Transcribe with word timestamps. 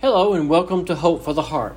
Hello, 0.00 0.32
and 0.32 0.48
welcome 0.48 0.86
to 0.86 0.94
Hope 0.94 1.24
for 1.24 1.34
the 1.34 1.42
Heart. 1.42 1.76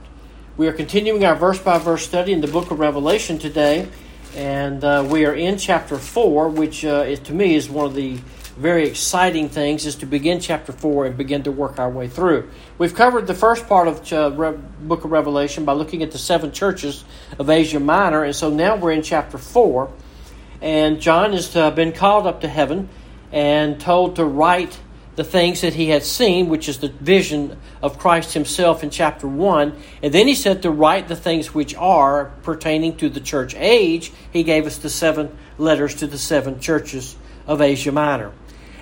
We 0.56 0.70
are 0.70 0.72
continuing 0.72 1.25
our 1.25 1.35
verse 1.35 1.60
by 1.60 1.77
verse 1.77 2.06
study 2.06 2.31
in 2.31 2.40
the 2.40 2.48
book 2.48 2.72
of 2.72 2.80
Revelation 2.80 3.38
today, 3.38 3.90
and 4.34 4.81
uh, 4.81 5.05
we 5.05 5.26
are 5.26 5.33
in 5.33 5.57
chapter 5.57 5.97
4, 5.97 6.47
which 6.47 6.86
uh, 6.86 7.04
is, 7.05 7.20
to 7.20 7.33
me 7.33 7.54
is 7.54 7.70
one 7.70 7.86
of 7.86 7.96
the 7.96 8.15
very 8.55 8.88
exciting 8.88 9.49
things 9.49 9.86
is 9.86 9.96
to 9.96 10.05
begin 10.05 10.39
chapter 10.39 10.71
4 10.71 11.07
and 11.07 11.17
begin 11.17 11.44
to 11.44 11.51
work 11.51 11.79
our 11.79 11.89
way 11.89 12.07
through. 12.07 12.49
We've 12.78 12.96
covered 12.96 13.28
the 13.28 13.33
first 13.33 13.67
part 13.67 13.90
of 13.90 14.08
the 14.08 14.17
uh, 14.17 14.51
book 14.53 15.03
of 15.03 15.12
Revelation 15.12 15.65
by 15.65 15.74
looking 15.74 16.02
at 16.02 16.12
the 16.12 16.18
seven 16.18 16.54
churches 16.54 17.04
of 17.38 17.50
Asia 17.50 17.82
Minor, 17.82 18.24
and 18.24 18.34
so 18.34 18.50
now 18.50 18.78
we're 18.78 18.94
in 18.94 19.02
chapter 19.02 19.38
4, 19.38 19.92
and 20.62 21.02
John 21.02 21.34
has 21.34 21.54
uh, 21.58 21.71
been 21.71 21.92
called 21.92 22.26
up 22.26 22.40
to 22.40 22.48
heaven 22.48 22.88
and 23.34 23.82
told 23.82 24.16
to 24.16 24.24
write 24.24 24.80
the 25.16 25.23
things 25.23 25.61
that 25.61 25.73
he 25.73 25.89
had 25.89 26.04
seen, 26.04 26.50
which 26.50 26.68
is 26.68 26.80
the 26.80 26.89
vision 26.89 27.57
of 27.82 28.00
Christ 28.00 28.34
himself 28.34 28.84
in 28.84 28.89
chapter 28.89 29.27
1. 29.27 29.73
And 30.02 30.13
then 30.13 30.27
he 30.27 30.35
said 30.35 30.63
to 30.63 30.71
write 30.71 31.08
the 31.08 31.16
things 31.16 31.54
which 31.54 31.76
are 31.76 32.31
pertaining 32.41 32.98
to 32.98 33.09
the 33.09 33.20
church 33.20 33.55
age. 33.55 34.12
He 34.31 34.44
gave 34.44 34.66
us 34.66 34.77
the 34.77 34.90
seven 34.90 35.35
letters 35.57 35.95
to 35.95 36.07
the 36.07 36.18
seven 36.18 36.59
churches 36.59 37.16
of 37.45 37.62
Asia 37.62 37.91
Minor. 37.91 38.31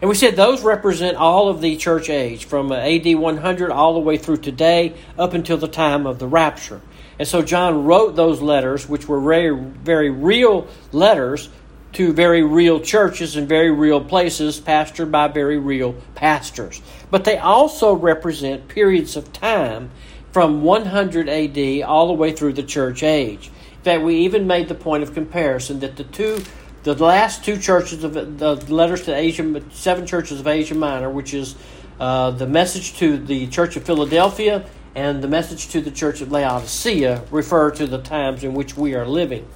And 0.02 0.10
we 0.10 0.16
said 0.16 0.36
those 0.36 0.64
represent 0.64 1.18
all 1.18 1.50
of 1.50 1.62
the 1.62 1.78
church 1.78 2.10
age, 2.10 2.46
from 2.46 2.72
uh, 2.72 2.76
AD 2.76 3.16
100 3.16 3.70
all 3.70 3.94
the 3.94 4.00
way 4.00 4.18
through 4.18 4.38
today, 4.38 4.96
up 5.18 5.34
until 5.34 5.58
the 5.58 5.68
time 5.68 6.08
of 6.08 6.18
the 6.18 6.28
rapture. 6.28 6.82
And 7.20 7.28
so 7.28 7.44
John 7.44 7.86
wrote 7.86 8.16
those 8.16 8.42
letters, 8.42 8.90
which 8.90 9.08
were 9.08 9.22
very, 9.22 9.56
very 9.56 10.10
real 10.10 10.68
letters 10.92 11.50
to 11.94 12.14
very 12.14 12.44
real 12.44 12.80
churches 12.80 13.36
and 13.36 13.48
very 13.48 13.72
real 13.72 14.04
places, 14.04 14.60
pastored 14.60 15.12
by 15.12 15.28
very 15.28 15.58
real 15.58 15.94
pastors. 16.16 16.82
But 17.10 17.26
they 17.26 17.38
also 17.38 17.94
represent 17.94 18.68
periods 18.68 19.16
of 19.16 19.34
time 19.34 19.92
from 20.32 20.64
100 20.64 21.28
AD 21.28 21.84
all 21.84 22.08
the 22.08 22.14
way 22.14 22.32
through 22.32 22.54
the 22.54 22.64
church 22.64 23.04
age. 23.04 23.48
In 23.48 23.84
fact, 23.84 24.04
we 24.04 24.18
even 24.20 24.48
made 24.48 24.68
the 24.68 24.76
point 24.76 25.04
of 25.04 25.14
comparison 25.14 25.80
that 25.80 25.98
the 25.98 26.04
two, 26.06 26.44
the 26.84 26.94
last 26.96 27.44
two 27.44 27.58
churches 27.58 28.04
of 28.04 28.14
the 28.14 28.56
letters 28.74 29.04
to 29.04 29.14
Asia, 29.14 29.62
seven 29.72 30.06
churches 30.06 30.40
of 30.40 30.48
Asia 30.48 30.76
Minor, 30.76 31.10
which 31.10 31.34
is 31.34 31.56
uh, 32.00 32.32
the 32.32 32.48
message 32.48 32.98
to 32.98 33.18
the 33.18 33.48
Church 33.48 33.76
of 33.76 33.84
Philadelphia 33.84 34.66
and 34.96 35.24
the 35.24 35.28
message 35.28 35.70
to 35.70 35.82
the 35.82 35.92
Church 35.92 36.22
of 36.22 36.32
Laodicea, 36.32 37.24
refer 37.32 37.72
to 37.72 37.88
the 37.88 37.98
times 37.98 38.44
in 38.44 38.54
which 38.54 38.76
we 38.76 38.94
are 38.94 39.06
living. 39.06 39.48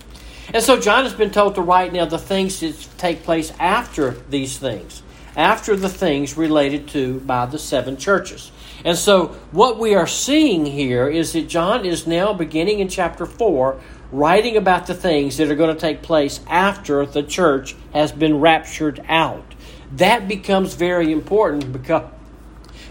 And 0.54 0.64
so 0.64 0.80
John 0.80 1.04
has 1.04 1.14
been 1.14 1.32
told 1.32 1.56
to 1.56 1.62
write 1.62 1.94
now 1.94 2.06
the 2.06 2.20
things 2.20 2.60
that 2.60 2.88
take 2.98 3.24
place 3.24 3.52
after 3.60 4.12
these 4.30 4.58
things, 4.58 5.02
after 5.36 5.76
the 5.76 5.90
things 5.90 6.38
related 6.38 6.88
to 6.90 7.20
by 7.22 7.46
the 7.46 7.60
seven 7.60 7.98
churches. 7.98 8.52
And 8.84 8.98
so 8.98 9.28
what 9.52 9.80
we 9.80 9.96
are 9.96 10.08
seeing 10.08 10.66
here 10.66 11.08
is 11.08 11.34
that 11.34 11.48
John 11.50 11.86
is 11.86 12.06
now 12.06 12.34
beginning 12.34 12.80
in 12.80 12.88
chapter 12.88 13.26
4 13.26 13.80
writing 14.12 14.56
about 14.56 14.86
the 14.88 14.94
things 14.94 15.38
that 15.38 15.50
are 15.50 15.56
going 15.56 15.74
to 15.74 15.82
take 15.82 16.02
place 16.02 16.40
after 16.48 17.06
the 17.06 17.24
church 17.24 17.76
has 17.94 18.12
been 18.12 18.40
raptured 18.40 19.04
out. 19.08 19.56
That 19.94 20.28
becomes 20.28 20.76
very 20.76 21.12
important 21.12 21.72
because 21.72 22.12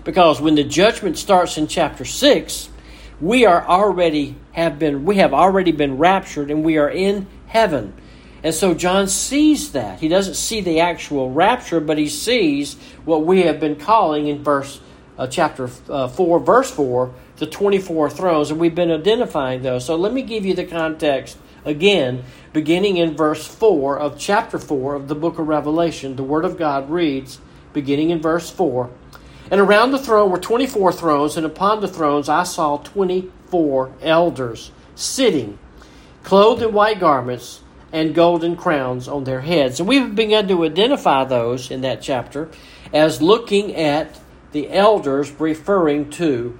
because 0.02 0.38
when 0.38 0.54
the 0.54 0.64
judgment 0.64 1.16
starts 1.16 1.56
in 1.56 1.66
chapter 1.66 2.04
6, 2.04 2.68
we 3.20 3.46
are 3.46 3.66
already 3.66 4.36
have 4.52 4.78
been 4.78 5.04
we 5.04 5.16
have 5.16 5.32
already 5.32 5.72
been 5.72 5.96
raptured 5.98 6.50
and 6.50 6.62
we 6.62 6.76
are 6.78 6.90
in 6.90 7.26
heaven. 7.54 7.94
And 8.42 8.54
so 8.54 8.74
John 8.74 9.08
sees 9.08 9.72
that. 9.72 10.00
He 10.00 10.08
doesn't 10.08 10.34
see 10.34 10.60
the 10.60 10.80
actual 10.80 11.30
rapture, 11.30 11.80
but 11.80 11.96
he 11.96 12.08
sees 12.08 12.74
what 13.06 13.24
we 13.24 13.42
have 13.42 13.58
been 13.58 13.76
calling 13.76 14.26
in 14.26 14.44
verse 14.44 14.80
uh, 15.16 15.28
chapter 15.28 15.70
uh, 15.88 16.08
4 16.08 16.40
verse 16.40 16.72
4 16.72 17.14
the 17.36 17.46
24 17.46 18.10
thrones 18.10 18.50
and 18.50 18.58
we've 18.58 18.74
been 18.74 18.90
identifying 18.90 19.62
those. 19.62 19.84
So 19.84 19.94
let 19.94 20.12
me 20.12 20.22
give 20.22 20.44
you 20.44 20.54
the 20.54 20.64
context 20.64 21.38
again 21.64 22.24
beginning 22.52 22.96
in 22.96 23.16
verse 23.16 23.46
4 23.46 23.98
of 23.98 24.18
chapter 24.18 24.58
4 24.58 24.96
of 24.96 25.06
the 25.06 25.14
book 25.14 25.38
of 25.38 25.46
Revelation. 25.46 26.16
The 26.16 26.24
word 26.24 26.44
of 26.44 26.58
God 26.58 26.90
reads 26.90 27.38
beginning 27.72 28.10
in 28.10 28.20
verse 28.20 28.50
4 28.50 28.90
and 29.50 29.60
around 29.60 29.92
the 29.92 29.98
throne 29.98 30.30
were 30.30 30.38
24 30.38 30.92
thrones, 30.92 31.36
and 31.36 31.44
upon 31.44 31.80
the 31.80 31.88
thrones 31.88 32.28
I 32.28 32.44
saw 32.44 32.78
24 32.78 33.92
elders 34.00 34.72
sitting, 34.94 35.58
clothed 36.24 36.62
in 36.62 36.72
white 36.72 36.98
garments 36.98 37.60
and 37.92 38.12
golden 38.12 38.56
crowns 38.56 39.06
on 39.06 39.22
their 39.22 39.42
heads. 39.42 39.78
And 39.78 39.88
we've 39.88 40.14
begun 40.14 40.48
to 40.48 40.64
identify 40.64 41.22
those 41.22 41.70
in 41.70 41.82
that 41.82 42.02
chapter 42.02 42.50
as 42.92 43.22
looking 43.22 43.76
at 43.76 44.20
the 44.50 44.70
elders 44.72 45.30
referring 45.38 46.10
to 46.10 46.58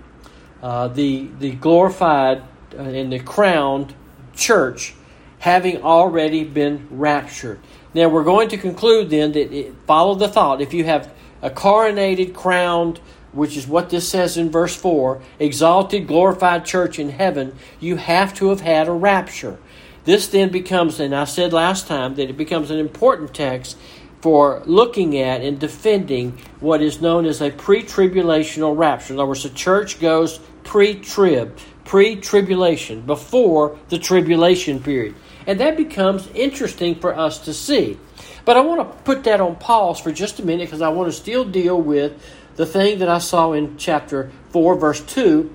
uh, 0.63 0.89
the, 0.89 1.29
the 1.41 1.53
glorified 1.53 2.43
uh, 2.73 2.83
and 2.83 3.13
the 3.13 3.19
crowned 3.19 3.95
church 4.37 4.95
having 5.41 5.83
already 5.83 6.45
been 6.45 6.87
raptured. 6.91 7.61
Now 7.93 8.09
we're 8.09 8.25
going 8.25 8.49
to 8.51 8.57
conclude 8.57 9.11
then 9.11 9.33
that 9.33 9.53
it, 9.53 9.75
follow 9.87 10.15
the 10.15 10.29
thought. 10.29 10.61
If 10.61 10.73
you 10.73 10.85
have 10.85 11.13
a 11.43 11.51
coronated, 11.51 12.35
crowned, 12.35 13.01
which 13.35 13.57
is 13.57 13.67
what 13.67 13.91
this 13.91 14.09
says 14.09 14.37
in 14.37 14.51
verse 14.51 14.75
4, 14.75 15.21
exalted, 15.39 16.07
glorified 16.07 16.65
church 16.65 16.99
in 16.99 17.11
heaven, 17.11 17.55
you 17.81 17.97
have 17.97 18.33
to 18.35 18.49
have 18.49 18.61
had 18.61 18.89
a 18.89 18.93
rapture. 18.93 19.59
This 20.05 20.29
then 20.29 20.51
becomes, 20.51 21.01
and 21.01 21.15
I 21.15 21.25
said 21.25 21.53
last 21.53 21.87
time 21.87 22.15
that 22.17 22.31
it 22.31 22.37
becomes 22.37 22.71
an 22.71 22.79
important 22.79 23.35
text 23.35 23.77
for 24.21 24.63
looking 24.65 25.19
at 25.19 25.43
and 25.43 25.59
defending 25.59 26.39
what 26.61 26.81
is 26.81 27.01
known 27.01 27.27
as 27.27 27.43
a 27.43 27.51
pre 27.51 27.83
tribulational 27.83 28.77
rapture. 28.77 29.13
In 29.13 29.19
other 29.19 29.29
words, 29.29 29.43
the 29.43 29.51
church 29.51 30.01
goes 30.01 30.41
pre 30.63 30.95
trib, 30.95 31.59
pre 31.85 32.17
tribulation, 32.17 33.03
before 33.03 33.79
the 33.89 33.99
tribulation 33.99 34.83
period. 34.83 35.15
And 35.47 35.61
that 35.61 35.77
becomes 35.77 36.27
interesting 36.29 36.95
for 36.95 37.15
us 37.15 37.39
to 37.41 37.53
see. 37.53 37.99
But 38.45 38.57
I 38.57 38.61
want 38.61 38.81
to 38.81 39.05
put 39.05 39.25
that 39.25 39.41
on 39.41 39.57
pause 39.57 40.01
for 40.01 40.13
just 40.13 40.39
a 40.39 40.45
minute 40.45 40.69
because 40.69 40.83
I 40.83 40.89
want 40.89 41.11
to 41.11 41.17
still 41.19 41.45
deal 41.45 41.81
with 41.81 42.23
the 42.57 42.67
thing 42.67 42.99
that 42.99 43.09
I 43.09 43.19
saw 43.19 43.53
in 43.53 43.77
chapter 43.77 44.31
4, 44.51 44.77
verse 44.77 45.01
2. 45.03 45.55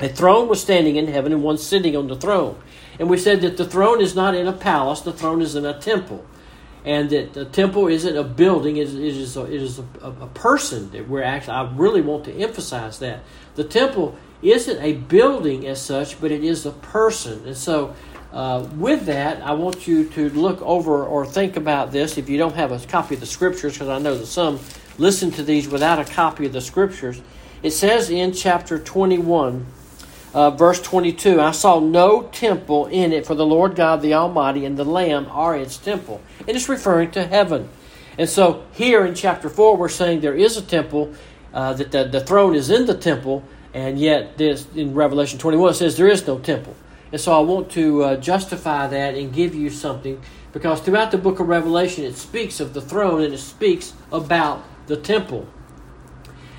A 0.00 0.08
throne 0.08 0.48
was 0.48 0.62
standing 0.62 0.96
in 0.96 1.08
heaven 1.08 1.32
and 1.32 1.42
one 1.42 1.58
sitting 1.58 1.94
on 1.94 2.08
the 2.08 2.16
throne. 2.16 2.58
And 2.98 3.08
we 3.08 3.18
said 3.18 3.42
that 3.42 3.56
the 3.56 3.66
throne 3.66 4.00
is 4.00 4.14
not 4.14 4.34
in 4.34 4.46
a 4.46 4.52
palace, 4.52 5.00
the 5.00 5.12
throne 5.12 5.42
is 5.42 5.54
in 5.54 5.66
a 5.66 5.78
temple. 5.78 6.24
And 6.84 7.10
that 7.10 7.34
the 7.34 7.44
temple 7.44 7.88
isn't 7.88 8.16
a 8.16 8.24
building, 8.24 8.78
it 8.78 8.88
is, 8.88 9.36
a, 9.36 9.44
it 9.44 9.60
is 9.62 9.78
a, 9.78 9.84
a 10.02 10.26
person 10.28 10.90
that 10.92 11.08
we're 11.08 11.22
actually, 11.22 11.52
I 11.52 11.70
really 11.72 12.00
want 12.00 12.24
to 12.24 12.32
emphasize 12.32 12.98
that. 13.00 13.20
The 13.56 13.64
temple 13.64 14.16
isn't 14.40 14.82
a 14.82 14.94
building 14.94 15.66
as 15.66 15.82
such, 15.82 16.18
but 16.20 16.30
it 16.30 16.42
is 16.42 16.64
a 16.64 16.70
person. 16.70 17.46
And 17.46 17.56
so 17.56 17.94
uh, 18.32 18.66
with 18.76 19.06
that, 19.06 19.42
I 19.42 19.52
want 19.52 19.86
you 19.86 20.08
to 20.10 20.30
look 20.30 20.62
over 20.62 21.04
or 21.04 21.26
think 21.26 21.56
about 21.56 21.92
this. 21.92 22.16
If 22.16 22.28
you 22.28 22.38
don't 22.38 22.54
have 22.54 22.72
a 22.72 22.78
copy 22.86 23.14
of 23.14 23.20
the 23.20 23.26
scriptures, 23.26 23.74
because 23.74 23.88
I 23.88 23.98
know 23.98 24.16
that 24.16 24.26
some 24.26 24.60
listen 25.00 25.30
to 25.32 25.42
these 25.42 25.66
without 25.66 25.98
a 25.98 26.04
copy 26.04 26.46
of 26.46 26.52
the 26.52 26.60
scriptures, 26.60 27.20
it 27.62 27.70
says 27.70 28.10
in 28.10 28.32
chapter 28.32 28.78
21, 28.78 29.66
uh, 30.32 30.50
verse 30.50 30.80
22 30.80 31.40
I 31.40 31.50
saw 31.50 31.80
no 31.80 32.22
temple 32.32 32.86
in 32.86 33.12
it, 33.12 33.26
for 33.26 33.34
the 33.34 33.46
Lord 33.46 33.74
God 33.74 34.02
the 34.02 34.14
Almighty 34.14 34.64
and 34.64 34.76
the 34.76 34.84
Lamb 34.84 35.26
are 35.30 35.56
its 35.56 35.76
temple. 35.76 36.20
And 36.40 36.50
it's 36.50 36.68
referring 36.68 37.10
to 37.12 37.26
heaven. 37.26 37.68
And 38.18 38.28
so 38.28 38.64
here 38.72 39.06
in 39.06 39.14
chapter 39.14 39.48
4, 39.48 39.76
we're 39.76 39.88
saying 39.88 40.20
there 40.20 40.36
is 40.36 40.56
a 40.56 40.62
temple, 40.62 41.14
uh, 41.54 41.72
that 41.72 41.90
the, 41.90 42.04
the 42.04 42.20
throne 42.20 42.54
is 42.54 42.70
in 42.70 42.86
the 42.86 42.94
temple, 42.94 43.42
and 43.72 43.98
yet 43.98 44.36
this 44.36 44.66
in 44.74 44.94
Revelation 44.94 45.38
21 45.38 45.74
says 45.74 45.96
there 45.96 46.08
is 46.08 46.26
no 46.26 46.38
temple. 46.38 46.76
And 47.12 47.20
so 47.20 47.32
I 47.32 47.40
want 47.40 47.70
to 47.72 48.02
uh, 48.04 48.16
justify 48.16 48.86
that 48.86 49.14
and 49.14 49.32
give 49.32 49.54
you 49.54 49.70
something 49.70 50.20
because 50.52 50.80
throughout 50.80 51.10
the 51.10 51.18
book 51.18 51.40
of 51.40 51.48
Revelation 51.48 52.04
it 52.04 52.16
speaks 52.16 52.60
of 52.60 52.74
the 52.74 52.80
throne 52.80 53.22
and 53.22 53.34
it 53.34 53.38
speaks 53.38 53.94
about 54.12 54.62
the 54.90 54.96
temple. 54.96 55.46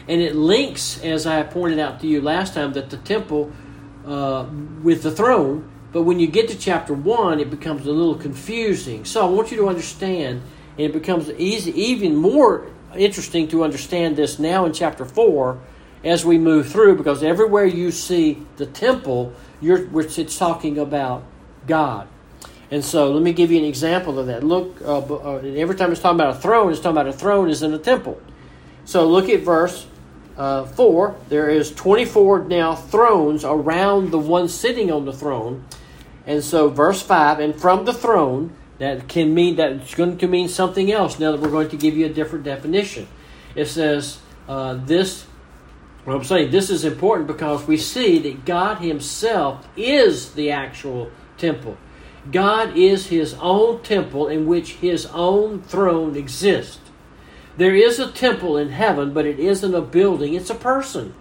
And 0.07 0.21
it 0.21 0.35
links, 0.35 0.99
as 1.03 1.27
I 1.27 1.43
pointed 1.43 1.77
out 1.77 1.99
to 1.99 2.07
you 2.07 2.21
last 2.21 2.55
time, 2.55 2.73
that 2.73 2.89
the 2.89 2.97
temple 2.97 3.51
uh, 4.05 4.47
with 4.81 5.03
the 5.03 5.11
throne, 5.11 5.69
but 5.91 6.03
when 6.03 6.19
you 6.19 6.27
get 6.27 6.47
to 6.47 6.57
chapter 6.57 6.93
1, 6.93 7.39
it 7.39 7.51
becomes 7.51 7.85
a 7.85 7.91
little 7.91 8.15
confusing. 8.15 9.05
So 9.05 9.25
I 9.25 9.29
want 9.29 9.51
you 9.51 9.57
to 9.57 9.67
understand, 9.67 10.41
and 10.77 10.79
it 10.79 10.93
becomes 10.93 11.29
easy, 11.31 11.71
even 11.79 12.15
more 12.15 12.67
interesting 12.95 13.47
to 13.49 13.63
understand 13.63 14.15
this 14.15 14.39
now 14.39 14.65
in 14.65 14.73
chapter 14.73 15.05
4 15.05 15.59
as 16.03 16.25
we 16.25 16.37
move 16.37 16.69
through, 16.69 16.95
because 16.95 17.21
everywhere 17.21 17.65
you 17.65 17.91
see 17.91 18.45
the 18.55 18.65
temple, 18.65 19.33
it's 19.61 20.37
talking 20.37 20.79
about 20.79 21.23
God. 21.67 22.07
And 22.71 22.83
so 22.83 23.11
let 23.11 23.21
me 23.21 23.33
give 23.33 23.51
you 23.51 23.59
an 23.59 23.65
example 23.65 24.17
of 24.17 24.27
that. 24.27 24.45
Look, 24.45 24.81
uh, 24.81 24.99
uh, 24.99 25.37
every 25.39 25.75
time 25.75 25.91
it's 25.91 25.99
talking 25.99 26.19
about 26.19 26.37
a 26.37 26.39
throne, 26.39 26.71
it's 26.71 26.79
talking 26.79 26.97
about 26.97 27.07
a 27.07 27.13
throne 27.13 27.49
is 27.49 27.61
in 27.61 27.73
a 27.73 27.77
temple. 27.77 28.19
So 28.85 29.07
look 29.07 29.29
at 29.29 29.41
verse 29.41 29.87
uh, 30.37 30.65
4. 30.65 31.15
There 31.29 31.49
is 31.49 31.71
24 31.71 32.45
now 32.45 32.75
thrones 32.75 33.43
around 33.45 34.11
the 34.11 34.19
one 34.19 34.47
sitting 34.47 34.91
on 34.91 35.05
the 35.05 35.13
throne. 35.13 35.65
And 36.25 36.43
so 36.43 36.69
verse 36.69 37.01
5, 37.01 37.39
and 37.39 37.55
from 37.59 37.85
the 37.85 37.93
throne, 37.93 38.55
that 38.77 39.07
can 39.07 39.33
mean 39.33 39.57
that 39.57 39.73
it's 39.73 39.93
going 39.93 40.17
to 40.17 40.27
mean 40.27 40.49
something 40.49 40.91
else 40.91 41.19
now 41.19 41.31
that 41.31 41.41
we're 41.41 41.51
going 41.51 41.69
to 41.69 41.77
give 41.77 41.95
you 41.95 42.05
a 42.07 42.09
different 42.09 42.45
definition. 42.45 43.07
It 43.55 43.65
says, 43.65 44.19
uh, 44.47 44.73
this 44.73 45.25
Well, 46.05 46.17
I'm 46.17 46.23
saying 46.23 46.51
this 46.51 46.69
is 46.69 46.83
important 46.83 47.27
because 47.27 47.67
we 47.67 47.77
see 47.77 48.17
that 48.19 48.45
God 48.45 48.79
Himself 48.79 49.67
is 49.77 50.33
the 50.33 50.51
actual 50.51 51.11
temple. 51.37 51.77
God 52.31 52.75
is 52.75 53.07
His 53.07 53.35
own 53.35 53.83
temple 53.83 54.27
in 54.27 54.47
which 54.47 54.73
His 54.73 55.05
own 55.07 55.61
throne 55.61 56.15
exists. 56.15 56.79
There 57.57 57.75
is 57.75 57.99
a 57.99 58.11
temple 58.11 58.57
in 58.57 58.69
heaven, 58.69 59.13
but 59.13 59.25
it 59.25 59.39
isn't 59.39 59.75
a 59.75 59.81
building, 59.81 60.33
it's 60.33 60.49
a 60.49 60.55
person. 60.55 61.13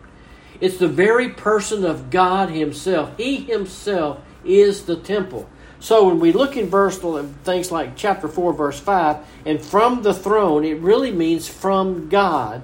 It's 0.60 0.76
the 0.76 0.88
very 0.88 1.30
person 1.30 1.84
of 1.84 2.10
God 2.10 2.50
Himself. 2.50 3.16
He 3.16 3.36
Himself 3.36 4.20
is 4.44 4.84
the 4.84 4.96
temple. 4.96 5.48
So 5.80 6.06
when 6.06 6.20
we 6.20 6.32
look 6.32 6.56
in 6.56 6.68
verse 6.68 6.98
things 7.42 7.72
like 7.72 7.96
chapter 7.96 8.28
4, 8.28 8.52
verse 8.52 8.78
5, 8.78 9.16
and 9.46 9.60
from 9.60 10.02
the 10.02 10.12
throne, 10.12 10.64
it 10.64 10.78
really 10.78 11.10
means 11.10 11.48
from 11.48 12.10
God 12.10 12.62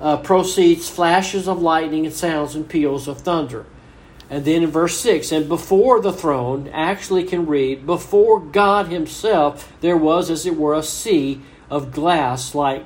uh, 0.00 0.16
proceeds 0.18 0.88
flashes 0.88 1.48
of 1.48 1.62
lightning 1.62 2.04
and 2.04 2.14
sounds 2.14 2.56
and 2.56 2.68
peals 2.68 3.06
of 3.06 3.20
thunder. 3.20 3.64
And 4.28 4.44
then 4.44 4.64
in 4.64 4.70
verse 4.70 4.98
6, 4.98 5.32
and 5.32 5.48
before 5.48 6.00
the 6.00 6.12
throne, 6.12 6.68
actually 6.72 7.24
can 7.24 7.46
read, 7.46 7.86
before 7.86 8.40
God 8.40 8.88
Himself, 8.88 9.72
there 9.80 9.96
was, 9.96 10.28
as 10.28 10.44
it 10.44 10.56
were, 10.56 10.74
a 10.74 10.82
sea 10.82 11.40
of 11.70 11.92
glass 11.92 12.54
like 12.54 12.84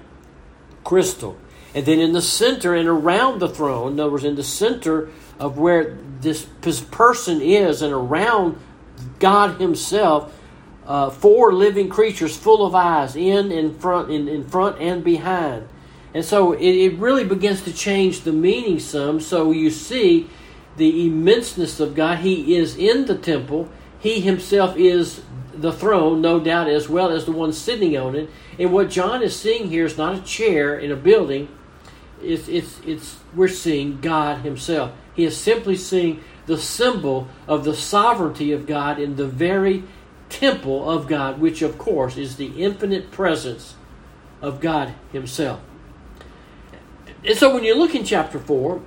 crystal. 0.84 1.36
And 1.74 1.86
then 1.86 1.98
in 1.98 2.12
the 2.12 2.22
center 2.22 2.74
and 2.74 2.88
around 2.88 3.40
the 3.40 3.48
throne, 3.48 3.92
in 3.92 4.00
other 4.00 4.12
words, 4.12 4.24
in 4.24 4.36
the 4.36 4.42
center 4.42 5.10
of 5.38 5.58
where 5.58 5.96
this 6.20 6.46
person 6.90 7.40
is 7.40 7.82
and 7.82 7.92
around 7.92 8.58
God 9.18 9.60
Himself, 9.60 10.38
uh, 10.86 11.10
four 11.10 11.52
living 11.52 11.88
creatures 11.88 12.36
full 12.36 12.66
of 12.66 12.74
eyes 12.74 13.16
in, 13.16 13.52
in 13.52 13.78
front, 13.78 14.10
in, 14.10 14.28
in 14.28 14.44
front 14.44 14.80
and 14.80 15.02
behind. 15.02 15.68
And 16.14 16.24
so 16.24 16.52
it, 16.52 16.60
it 16.60 16.98
really 16.98 17.24
begins 17.24 17.62
to 17.62 17.72
change 17.72 18.20
the 18.20 18.32
meaning 18.32 18.78
some. 18.78 19.20
So 19.20 19.50
you 19.50 19.70
see 19.70 20.28
the 20.76 21.08
immenseness 21.08 21.80
of 21.80 21.94
God. 21.94 22.18
He 22.18 22.56
is 22.56 22.76
in 22.76 23.06
the 23.06 23.16
temple. 23.16 23.68
He 23.98 24.20
himself 24.20 24.76
is 24.76 25.22
the 25.54 25.72
throne, 25.72 26.20
no 26.20 26.40
doubt, 26.40 26.68
as 26.68 26.88
well 26.88 27.10
as 27.10 27.24
the 27.24 27.32
one 27.32 27.52
sitting 27.52 27.96
on 27.96 28.14
it. 28.14 28.30
And 28.58 28.72
what 28.72 28.90
John 28.90 29.22
is 29.22 29.38
seeing 29.38 29.68
here 29.68 29.86
is 29.86 29.98
not 29.98 30.16
a 30.16 30.22
chair 30.22 30.78
in 30.78 30.90
a 30.90 30.96
building. 30.96 31.48
It's, 32.22 32.48
it's, 32.48 32.80
it's, 32.86 33.18
we're 33.34 33.48
seeing 33.48 34.00
God 34.00 34.42
himself. 34.42 34.92
He 35.14 35.24
is 35.24 35.36
simply 35.36 35.76
seeing 35.76 36.22
the 36.46 36.58
symbol 36.58 37.28
of 37.46 37.64
the 37.64 37.74
sovereignty 37.74 38.52
of 38.52 38.66
God 38.66 38.98
in 38.98 39.16
the 39.16 39.26
very 39.26 39.84
temple 40.28 40.88
of 40.88 41.06
God, 41.06 41.40
which, 41.40 41.62
of 41.62 41.78
course, 41.78 42.16
is 42.16 42.36
the 42.36 42.62
infinite 42.62 43.10
presence 43.10 43.74
of 44.40 44.60
God 44.60 44.94
himself. 45.12 45.60
And 47.24 47.36
so 47.36 47.54
when 47.54 47.62
you 47.62 47.76
look 47.76 47.94
in 47.94 48.04
chapter 48.04 48.38
4, 48.38 48.80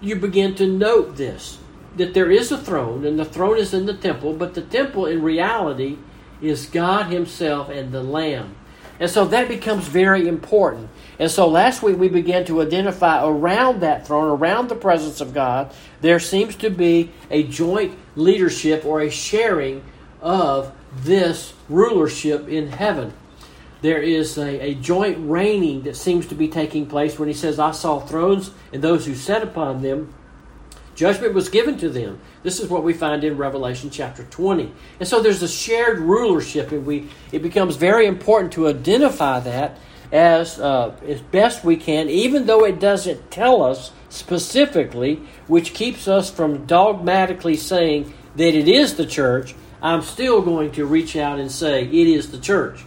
you 0.00 0.16
begin 0.16 0.54
to 0.56 0.66
note 0.66 1.16
this 1.16 1.58
that 1.96 2.14
there 2.14 2.30
is 2.30 2.50
a 2.50 2.56
throne, 2.56 3.04
and 3.04 3.18
the 3.18 3.24
throne 3.24 3.58
is 3.58 3.74
in 3.74 3.84
the 3.84 3.92
temple, 3.92 4.32
but 4.32 4.54
the 4.54 4.62
temple 4.62 5.04
in 5.04 5.20
reality 5.20 5.98
is 6.42 6.66
God 6.66 7.06
Himself 7.06 7.68
and 7.68 7.92
the 7.92 8.02
Lamb. 8.02 8.56
And 9.00 9.10
so 9.10 9.24
that 9.26 9.48
becomes 9.48 9.88
very 9.88 10.28
important. 10.28 10.88
And 11.18 11.30
so 11.30 11.48
last 11.48 11.82
week 11.82 11.98
we 11.98 12.08
began 12.08 12.44
to 12.46 12.60
identify 12.60 13.24
around 13.26 13.80
that 13.80 14.06
throne, 14.06 14.28
around 14.28 14.68
the 14.68 14.74
presence 14.74 15.20
of 15.20 15.34
God, 15.34 15.72
there 16.00 16.20
seems 16.20 16.56
to 16.56 16.70
be 16.70 17.10
a 17.30 17.42
joint 17.42 17.96
leadership 18.16 18.84
or 18.84 19.00
a 19.00 19.10
sharing 19.10 19.82
of 20.20 20.72
this 20.94 21.54
rulership 21.68 22.48
in 22.48 22.68
heaven 22.68 23.12
there 23.82 24.00
is 24.00 24.38
a, 24.38 24.60
a 24.60 24.74
joint 24.74 25.18
reigning 25.20 25.82
that 25.82 25.96
seems 25.96 26.26
to 26.28 26.36
be 26.36 26.48
taking 26.48 26.86
place 26.86 27.18
when 27.18 27.28
he 27.28 27.34
says, 27.34 27.58
I 27.58 27.72
saw 27.72 27.98
thrones 27.98 28.52
and 28.72 28.80
those 28.80 29.04
who 29.04 29.14
sat 29.14 29.42
upon 29.42 29.82
them. 29.82 30.14
Judgment 31.02 31.34
was 31.34 31.48
given 31.48 31.76
to 31.78 31.88
them. 31.88 32.20
This 32.44 32.60
is 32.60 32.68
what 32.68 32.84
we 32.84 32.92
find 32.92 33.24
in 33.24 33.36
Revelation 33.36 33.90
chapter 33.90 34.22
20. 34.22 34.72
And 35.00 35.08
so 35.08 35.20
there's 35.20 35.42
a 35.42 35.48
shared 35.48 35.98
rulership, 35.98 36.70
and 36.70 36.86
we 36.86 37.08
it 37.32 37.42
becomes 37.42 37.74
very 37.74 38.06
important 38.06 38.52
to 38.52 38.68
identify 38.68 39.40
that 39.40 39.78
as 40.12 40.60
uh, 40.60 40.94
as 41.04 41.20
best 41.20 41.64
we 41.64 41.76
can, 41.76 42.08
even 42.08 42.46
though 42.46 42.64
it 42.64 42.78
doesn't 42.78 43.32
tell 43.32 43.64
us 43.64 43.90
specifically, 44.10 45.16
which 45.48 45.74
keeps 45.74 46.06
us 46.06 46.30
from 46.30 46.66
dogmatically 46.66 47.56
saying 47.56 48.14
that 48.36 48.54
it 48.54 48.68
is 48.68 48.94
the 48.94 49.04
church. 49.04 49.56
I'm 49.82 50.02
still 50.02 50.40
going 50.40 50.70
to 50.70 50.86
reach 50.86 51.16
out 51.16 51.40
and 51.40 51.50
say 51.50 51.82
it 51.82 52.06
is 52.06 52.30
the 52.30 52.38
church. 52.38 52.84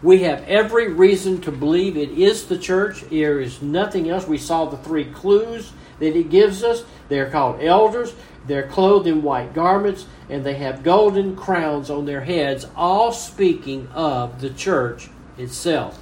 We 0.00 0.22
have 0.22 0.44
every 0.44 0.92
reason 0.92 1.40
to 1.40 1.50
believe 1.50 1.96
it 1.96 2.10
is 2.10 2.46
the 2.46 2.56
church. 2.56 3.00
There 3.10 3.40
is 3.40 3.60
nothing 3.60 4.08
else. 4.10 4.28
We 4.28 4.38
saw 4.38 4.66
the 4.66 4.76
three 4.76 5.06
clues 5.06 5.72
that 5.98 6.16
it 6.16 6.30
gives 6.30 6.62
us. 6.62 6.84
They're 7.08 7.30
called 7.30 7.62
elders. 7.62 8.14
They're 8.46 8.66
clothed 8.66 9.06
in 9.06 9.22
white 9.22 9.52
garments, 9.52 10.06
and 10.30 10.44
they 10.44 10.54
have 10.54 10.82
golden 10.82 11.36
crowns 11.36 11.90
on 11.90 12.06
their 12.06 12.22
heads, 12.22 12.66
all 12.74 13.12
speaking 13.12 13.88
of 13.88 14.40
the 14.40 14.50
church 14.50 15.10
itself. 15.36 16.00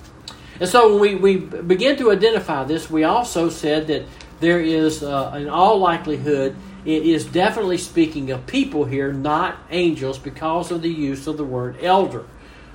And 0.61 0.69
so 0.69 0.97
when 0.97 1.21
we, 1.21 1.37
we 1.37 1.61
begin 1.61 1.97
to 1.97 2.11
identify 2.13 2.65
this, 2.65 2.89
we 2.89 3.05
also 3.05 3.51
said 3.51 3.89
that 3.89 4.05
there 4.41 4.61
is, 4.61 5.03
uh, 5.03 5.35
in 5.37 5.49
all 5.49 5.79
likelihood, 5.79 6.55
it 6.85 7.05
is 7.05 7.25
definitely 7.25 7.79
speaking 7.79 8.31
of 8.31 8.47
people 8.47 8.85
here, 8.85 9.13
not 9.13 9.57
angels, 9.71 10.19
because 10.19 10.71
of 10.71 10.83
the 10.83 10.91
use 10.91 11.27
of 11.27 11.37
the 11.37 11.45
word 11.45 11.77
elder. 11.83 12.25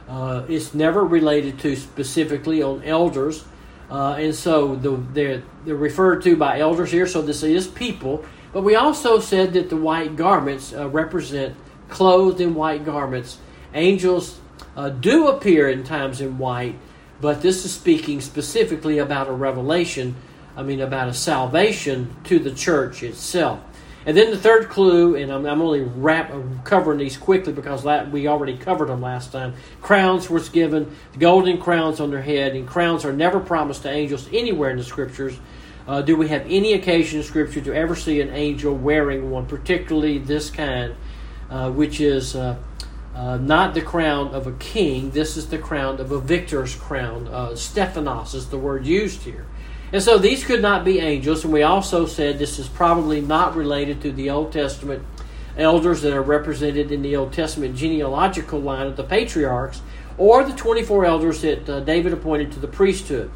Uh, 0.09 0.43
it's 0.49 0.73
never 0.73 1.05
related 1.05 1.57
to 1.59 1.75
specifically 1.77 2.61
on 2.61 2.83
elders, 2.83 3.45
uh, 3.91 4.15
and 4.17 4.33
so 4.33 4.75
the, 4.77 4.95
they're, 5.11 5.43
they're 5.65 5.75
referred 5.75 6.21
to 6.23 6.37
by 6.37 6.59
elders 6.59 6.91
here. 6.91 7.05
So 7.05 7.21
this 7.21 7.43
is 7.43 7.67
people. 7.67 8.25
But 8.53 8.63
we 8.63 8.75
also 8.75 9.19
said 9.19 9.53
that 9.53 9.69
the 9.69 9.75
white 9.75 10.15
garments 10.15 10.73
uh, 10.73 10.87
represent 10.87 11.55
clothed 11.89 12.39
in 12.39 12.55
white 12.55 12.85
garments. 12.85 13.37
Angels 13.73 14.39
uh, 14.77 14.89
do 14.89 15.27
appear 15.27 15.69
in 15.69 15.83
times 15.83 16.21
in 16.21 16.37
white, 16.37 16.75
but 17.19 17.41
this 17.41 17.65
is 17.65 17.73
speaking 17.73 18.21
specifically 18.21 18.97
about 18.97 19.27
a 19.27 19.33
revelation. 19.33 20.15
I 20.55 20.63
mean, 20.63 20.81
about 20.81 21.07
a 21.07 21.13
salvation 21.13 22.15
to 22.25 22.39
the 22.39 22.51
church 22.51 23.03
itself. 23.03 23.59
And 24.05 24.17
then 24.17 24.31
the 24.31 24.37
third 24.37 24.69
clue, 24.69 25.15
and 25.15 25.31
I'm, 25.31 25.45
I'm 25.45 25.61
only 25.61 25.81
wrap, 25.81 26.33
covering 26.63 26.97
these 26.97 27.17
quickly 27.17 27.53
because 27.53 27.83
that, 27.83 28.09
we 28.09 28.27
already 28.27 28.57
covered 28.57 28.89
them 28.89 29.01
last 29.01 29.31
time. 29.31 29.53
Crowns 29.81 30.29
was 30.29 30.49
given, 30.49 30.95
golden 31.19 31.59
crowns 31.59 31.99
on 31.99 32.09
their 32.09 32.21
head, 32.21 32.55
and 32.55 32.67
crowns 32.67 33.05
are 33.05 33.13
never 33.13 33.39
promised 33.39 33.83
to 33.83 33.89
angels 33.89 34.27
anywhere 34.33 34.71
in 34.71 34.77
the 34.77 34.83
scriptures. 34.83 35.37
Uh, 35.87 36.01
do 36.01 36.15
we 36.15 36.27
have 36.27 36.45
any 36.47 36.73
occasion 36.73 37.19
in 37.19 37.25
Scripture 37.25 37.61
to 37.61 37.73
ever 37.73 37.95
see 37.95 38.21
an 38.21 38.29
angel 38.29 38.75
wearing 38.75 39.29
one, 39.31 39.45
particularly 39.45 40.19
this 40.19 40.49
kind, 40.49 40.95
uh, 41.49 41.71
which 41.71 41.99
is 41.99 42.35
uh, 42.35 42.57
uh 43.15 43.37
not 43.37 43.73
the 43.73 43.81
crown 43.81 44.27
of 44.33 44.45
a 44.47 44.51
king? 44.53 45.09
This 45.11 45.37
is 45.37 45.47
the 45.47 45.57
crown 45.57 45.99
of 45.99 46.11
a 46.11 46.19
victor's 46.19 46.75
crown. 46.75 47.27
Uh, 47.27 47.55
Stephanos 47.55 48.33
is 48.33 48.49
the 48.49 48.57
word 48.57 48.85
used 48.85 49.23
here. 49.23 49.45
And 49.93 50.01
so 50.01 50.17
these 50.17 50.45
could 50.45 50.61
not 50.61 50.85
be 50.85 50.99
angels, 50.99 51.43
and 51.43 51.51
we 51.51 51.63
also 51.63 52.05
said 52.05 52.39
this 52.39 52.59
is 52.59 52.67
probably 52.67 53.19
not 53.19 53.55
related 53.55 54.01
to 54.01 54.11
the 54.11 54.29
Old 54.29 54.53
Testament 54.53 55.03
elders 55.57 56.01
that 56.01 56.13
are 56.13 56.21
represented 56.21 56.91
in 56.91 57.01
the 57.01 57.15
Old 57.15 57.33
Testament 57.33 57.75
genealogical 57.75 58.59
line 58.59 58.87
of 58.87 58.95
the 58.95 59.03
patriarchs, 59.03 59.81
or 60.17 60.43
the 60.43 60.55
24 60.55 61.05
elders 61.05 61.41
that 61.41 61.69
uh, 61.69 61.79
David 61.81 62.13
appointed 62.13 62.53
to 62.53 62.59
the 62.59 62.67
priesthood. 62.67 63.29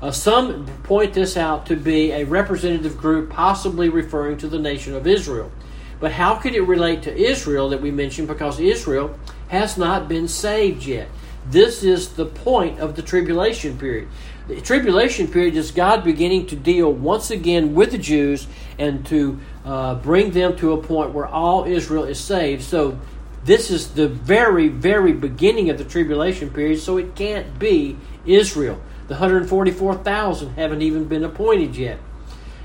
Uh, 0.00 0.10
some 0.10 0.66
point 0.84 1.14
this 1.14 1.36
out 1.36 1.66
to 1.66 1.74
be 1.74 2.12
a 2.12 2.24
representative 2.24 2.96
group, 2.96 3.30
possibly 3.30 3.88
referring 3.88 4.36
to 4.38 4.46
the 4.46 4.58
nation 4.58 4.94
of 4.94 5.06
Israel. 5.06 5.50
But 5.98 6.12
how 6.12 6.34
could 6.34 6.54
it 6.54 6.60
relate 6.60 7.02
to 7.04 7.16
Israel 7.16 7.70
that 7.70 7.80
we 7.80 7.90
mentioned? 7.90 8.28
Because 8.28 8.60
Israel 8.60 9.18
has 9.48 9.78
not 9.78 10.08
been 10.08 10.28
saved 10.28 10.84
yet. 10.84 11.08
This 11.48 11.82
is 11.82 12.10
the 12.10 12.26
point 12.26 12.80
of 12.80 12.96
the 12.96 13.02
tribulation 13.02 13.78
period. 13.78 14.08
The 14.48 14.60
tribulation 14.60 15.26
period 15.26 15.56
is 15.56 15.72
God 15.72 16.04
beginning 16.04 16.46
to 16.46 16.56
deal 16.56 16.92
once 16.92 17.32
again 17.32 17.74
with 17.74 17.90
the 17.90 17.98
Jews 17.98 18.46
and 18.78 19.04
to 19.06 19.40
uh, 19.64 19.96
bring 19.96 20.30
them 20.30 20.56
to 20.58 20.72
a 20.72 20.82
point 20.82 21.12
where 21.12 21.26
all 21.26 21.64
Israel 21.64 22.04
is 22.04 22.20
saved. 22.20 22.62
So, 22.62 22.98
this 23.44 23.70
is 23.70 23.92
the 23.92 24.08
very, 24.08 24.66
very 24.68 25.12
beginning 25.12 25.70
of 25.70 25.78
the 25.78 25.84
tribulation 25.84 26.50
period, 26.50 26.80
so 26.80 26.96
it 26.96 27.14
can't 27.14 27.60
be 27.60 27.96
Israel. 28.24 28.80
The 29.06 29.14
144,000 29.14 30.54
haven't 30.54 30.82
even 30.82 31.04
been 31.04 31.22
appointed 31.22 31.76
yet. 31.76 31.98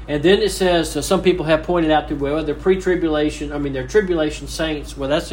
And 0.08 0.24
then 0.24 0.40
it 0.40 0.50
says, 0.50 1.06
some 1.06 1.22
people 1.22 1.46
have 1.46 1.64
pointed 1.64 1.92
out 1.92 2.08
to, 2.08 2.16
well, 2.16 2.44
they're 2.44 2.56
pre 2.56 2.82
tribulation, 2.82 3.52
I 3.52 3.60
mean, 3.60 3.74
they're 3.74 3.88
tribulation 3.88 4.48
saints. 4.48 4.98
Well, 4.98 5.08
that's 5.08 5.32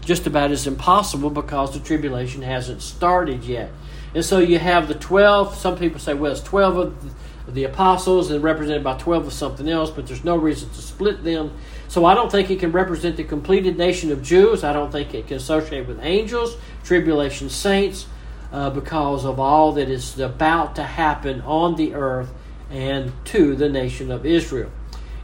just 0.00 0.26
about 0.26 0.50
as 0.50 0.66
impossible 0.66 1.30
because 1.30 1.74
the 1.74 1.80
tribulation 1.80 2.42
hasn't 2.42 2.82
started 2.82 3.44
yet. 3.44 3.70
And 4.18 4.24
so 4.24 4.40
you 4.40 4.58
have 4.58 4.88
the 4.88 4.96
12. 4.96 5.54
Some 5.54 5.78
people 5.78 6.00
say, 6.00 6.12
well, 6.12 6.32
it's 6.32 6.40
12 6.40 6.76
of 6.76 7.54
the 7.54 7.62
apostles 7.62 8.32
and 8.32 8.42
represented 8.42 8.82
by 8.82 8.98
12 8.98 9.28
of 9.28 9.32
something 9.32 9.68
else, 9.68 9.92
but 9.92 10.08
there's 10.08 10.24
no 10.24 10.34
reason 10.34 10.68
to 10.70 10.82
split 10.82 11.22
them. 11.22 11.52
So 11.86 12.04
I 12.04 12.14
don't 12.16 12.28
think 12.28 12.50
it 12.50 12.58
can 12.58 12.72
represent 12.72 13.16
the 13.16 13.22
completed 13.22 13.78
nation 13.78 14.10
of 14.10 14.20
Jews. 14.20 14.64
I 14.64 14.72
don't 14.72 14.90
think 14.90 15.14
it 15.14 15.28
can 15.28 15.36
associate 15.36 15.86
with 15.86 16.00
angels, 16.02 16.56
tribulation 16.82 17.48
saints, 17.48 18.08
uh, 18.50 18.70
because 18.70 19.24
of 19.24 19.38
all 19.38 19.70
that 19.74 19.88
is 19.88 20.18
about 20.18 20.74
to 20.74 20.82
happen 20.82 21.40
on 21.42 21.76
the 21.76 21.94
earth 21.94 22.32
and 22.70 23.12
to 23.26 23.54
the 23.54 23.68
nation 23.68 24.10
of 24.10 24.26
Israel. 24.26 24.72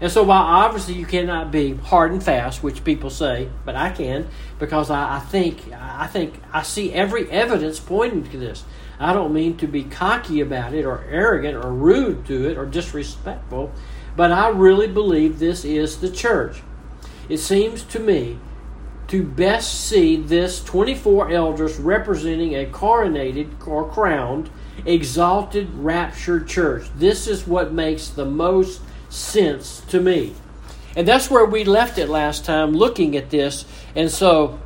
And 0.01 0.13
so, 0.13 0.23
while 0.23 0.43
obviously 0.43 0.95
you 0.95 1.07
cannot 1.07 1.51
be 1.51 1.75
hard 1.75 2.13
and 2.13 2.23
fast, 2.23 2.63
which 2.63 2.85
people 2.85 3.11
say, 3.11 3.49
but 3.65 3.75
I 3.75 3.91
can 3.91 4.29
because 4.59 4.91
I, 4.91 5.17
I 5.17 5.19
think 5.19 5.73
I 5.73 6.07
think 6.07 6.35
I 6.53 6.63
see 6.63 6.93
every 6.93 7.29
evidence 7.31 7.81
pointing 7.81 8.31
to 8.31 8.39
this. 8.39 8.65
I 8.99 9.13
don't 9.13 9.35
mean 9.35 9.57
to 9.59 9.67
be 9.67 9.85
cocky 9.85 10.41
about 10.41 10.75
it 10.75 10.85
or 10.85 11.05
arrogant 11.11 11.57
or 11.57 11.73
rude 11.73 12.27
to 12.27 12.49
it 12.49 12.57
or 12.57 12.67
disrespectful, 12.67 13.73
but 14.17 14.31
I 14.31 14.49
really 14.49 14.89
believe 14.89 15.39
this 15.39 15.65
is 15.65 15.99
the 15.99 16.11
church. 16.11 16.63
It 17.29 17.39
seems 17.39 17.83
to 17.85 17.99
me 17.99 18.39
to 19.09 19.23
best 19.23 19.87
see 19.89 20.17
this 20.17 20.63
24 20.65 21.31
elders 21.31 21.77
representing 21.77 22.55
a 22.55 22.67
coronated 22.67 23.67
or 23.67 23.89
crowned, 23.89 24.51
exalted, 24.87 25.69
raptured 25.75 26.49
church. 26.49 26.87
This 26.97 27.27
is 27.27 27.47
what 27.47 27.73
makes 27.73 28.09
the 28.09 28.25
most 28.25 28.81
sense 29.11 29.81
to 29.89 30.01
me. 30.01 30.35
And 30.97 31.07
that's 31.09 31.31
where 31.31 31.45
we 31.45 31.65
left 31.65 31.99
it 31.99 32.09
last 32.09 32.45
time 32.45 32.73
looking 32.73 33.17
at 33.17 33.31
this. 33.31 33.65
And 33.95 34.11
so 34.11 34.59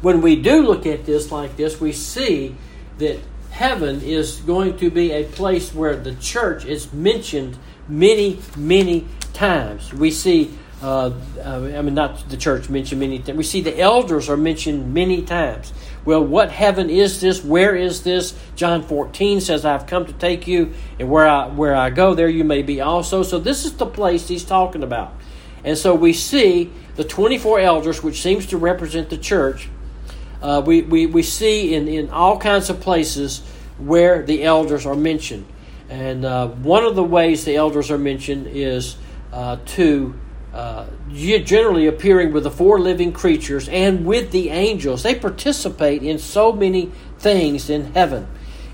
when 0.00 0.20
we 0.20 0.36
do 0.36 0.62
look 0.62 0.86
at 0.86 1.04
this 1.04 1.30
like 1.30 1.56
this, 1.56 1.80
we 1.80 1.92
see 1.92 2.56
that 3.02 3.18
heaven 3.50 4.00
is 4.00 4.36
going 4.36 4.78
to 4.78 4.90
be 4.90 5.12
a 5.12 5.24
place 5.24 5.74
where 5.74 5.96
the 5.96 6.14
church 6.14 6.64
is 6.64 6.92
mentioned 6.92 7.58
many, 7.88 8.40
many 8.56 9.06
times. 9.32 9.92
We 9.92 10.10
see 10.10 10.56
uh, 10.82 11.12
uh, 11.38 11.72
I 11.76 11.82
mean, 11.82 11.94
not 11.94 12.28
the 12.28 12.36
church 12.36 12.68
mentioned 12.68 13.00
many 13.00 13.20
times. 13.20 13.38
We 13.38 13.44
see 13.44 13.60
the 13.60 13.78
elders 13.78 14.28
are 14.28 14.36
mentioned 14.36 14.92
many 14.92 15.22
times. 15.22 15.72
Well, 16.04 16.24
what 16.24 16.50
heaven 16.50 16.90
is 16.90 17.20
this? 17.20 17.44
Where 17.44 17.76
is 17.76 18.02
this? 18.02 18.34
John 18.56 18.82
14 18.82 19.40
says, 19.40 19.64
I've 19.64 19.86
come 19.86 20.06
to 20.06 20.12
take 20.12 20.48
you, 20.48 20.72
and 20.98 21.08
where 21.08 21.28
I, 21.28 21.46
where 21.46 21.76
I 21.76 21.90
go, 21.90 22.14
there 22.14 22.28
you 22.28 22.42
may 22.42 22.62
be 22.62 22.80
also. 22.80 23.22
So, 23.22 23.38
this 23.38 23.64
is 23.64 23.74
the 23.74 23.86
place 23.86 24.26
he's 24.26 24.44
talking 24.44 24.82
about. 24.82 25.14
And 25.62 25.78
so, 25.78 25.94
we 25.94 26.12
see 26.12 26.72
the 26.96 27.04
24 27.04 27.60
elders, 27.60 28.02
which 28.02 28.20
seems 28.20 28.46
to 28.46 28.56
represent 28.56 29.08
the 29.08 29.18
church. 29.18 29.68
Uh, 30.42 30.62
we, 30.64 30.82
we, 30.82 31.06
we 31.06 31.22
see 31.22 31.74
in, 31.74 31.88
in 31.88 32.10
all 32.10 32.38
kinds 32.38 32.68
of 32.68 32.80
places 32.80 33.40
where 33.78 34.22
the 34.22 34.42
elders 34.42 34.84
are 34.86 34.96
mentioned. 34.96 35.46
And 35.88 36.24
uh, 36.24 36.48
one 36.48 36.84
of 36.84 36.96
the 36.96 37.04
ways 37.04 37.44
the 37.44 37.56
elders 37.56 37.90
are 37.90 37.98
mentioned 37.98 38.48
is 38.48 38.96
uh, 39.32 39.58
to 39.66 40.14
uh, 40.52 40.86
generally 41.12 41.86
appearing 41.86 42.32
with 42.32 42.44
the 42.44 42.50
four 42.50 42.78
living 42.78 43.12
creatures 43.12 43.68
and 43.68 44.04
with 44.04 44.32
the 44.32 44.50
angels. 44.50 45.02
They 45.02 45.14
participate 45.14 46.02
in 46.02 46.18
so 46.18 46.52
many 46.52 46.90
things 47.18 47.70
in 47.70 47.92
heaven. 47.92 48.26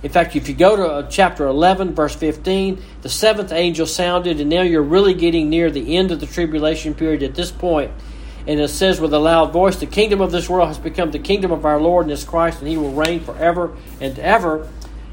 In 0.03 0.11
fact, 0.11 0.37
if 0.37 0.49
you 0.49 0.55
go 0.55 0.77
to 0.77 0.87
uh, 0.87 1.09
chapter 1.09 1.47
11, 1.47 1.95
verse 1.95 2.15
15, 2.15 2.81
the 3.03 3.09
seventh 3.09 3.53
angel 3.53 3.85
sounded, 3.87 4.41
and 4.41 4.49
now 4.49 4.63
you're 4.63 4.83
really 4.83 5.15
getting 5.15 5.51
near 5.51 5.71
the 5.71 5.97
end 5.97 6.13
of 6.13 6.21
the 6.21 6.27
tribulation 6.27 6.95
period 6.95 7.23
at 7.23 7.35
this 7.35 7.51
point. 7.51 7.91
And 8.49 8.59
it 8.59 8.69
says 8.69 8.99
with 8.99 9.13
a 9.13 9.19
loud 9.19 9.53
voice, 9.53 9.77
The 9.77 9.87
kingdom 9.87 10.23
of 10.23 10.33
this 10.33 10.49
world 10.49 10.69
has 10.69 10.79
become 10.79 11.11
the 11.11 11.19
kingdom 11.19 11.53
of 11.53 11.67
our 11.67 11.79
Lord 11.79 12.07
and 12.07 12.11
his 12.11 12.25
Christ, 12.25 12.61
and 12.61 12.69
he 12.69 12.79
will 12.79 12.93
reign 12.93 13.21
forever 13.21 13.77
and 14.01 14.19
ever. 14.19 14.67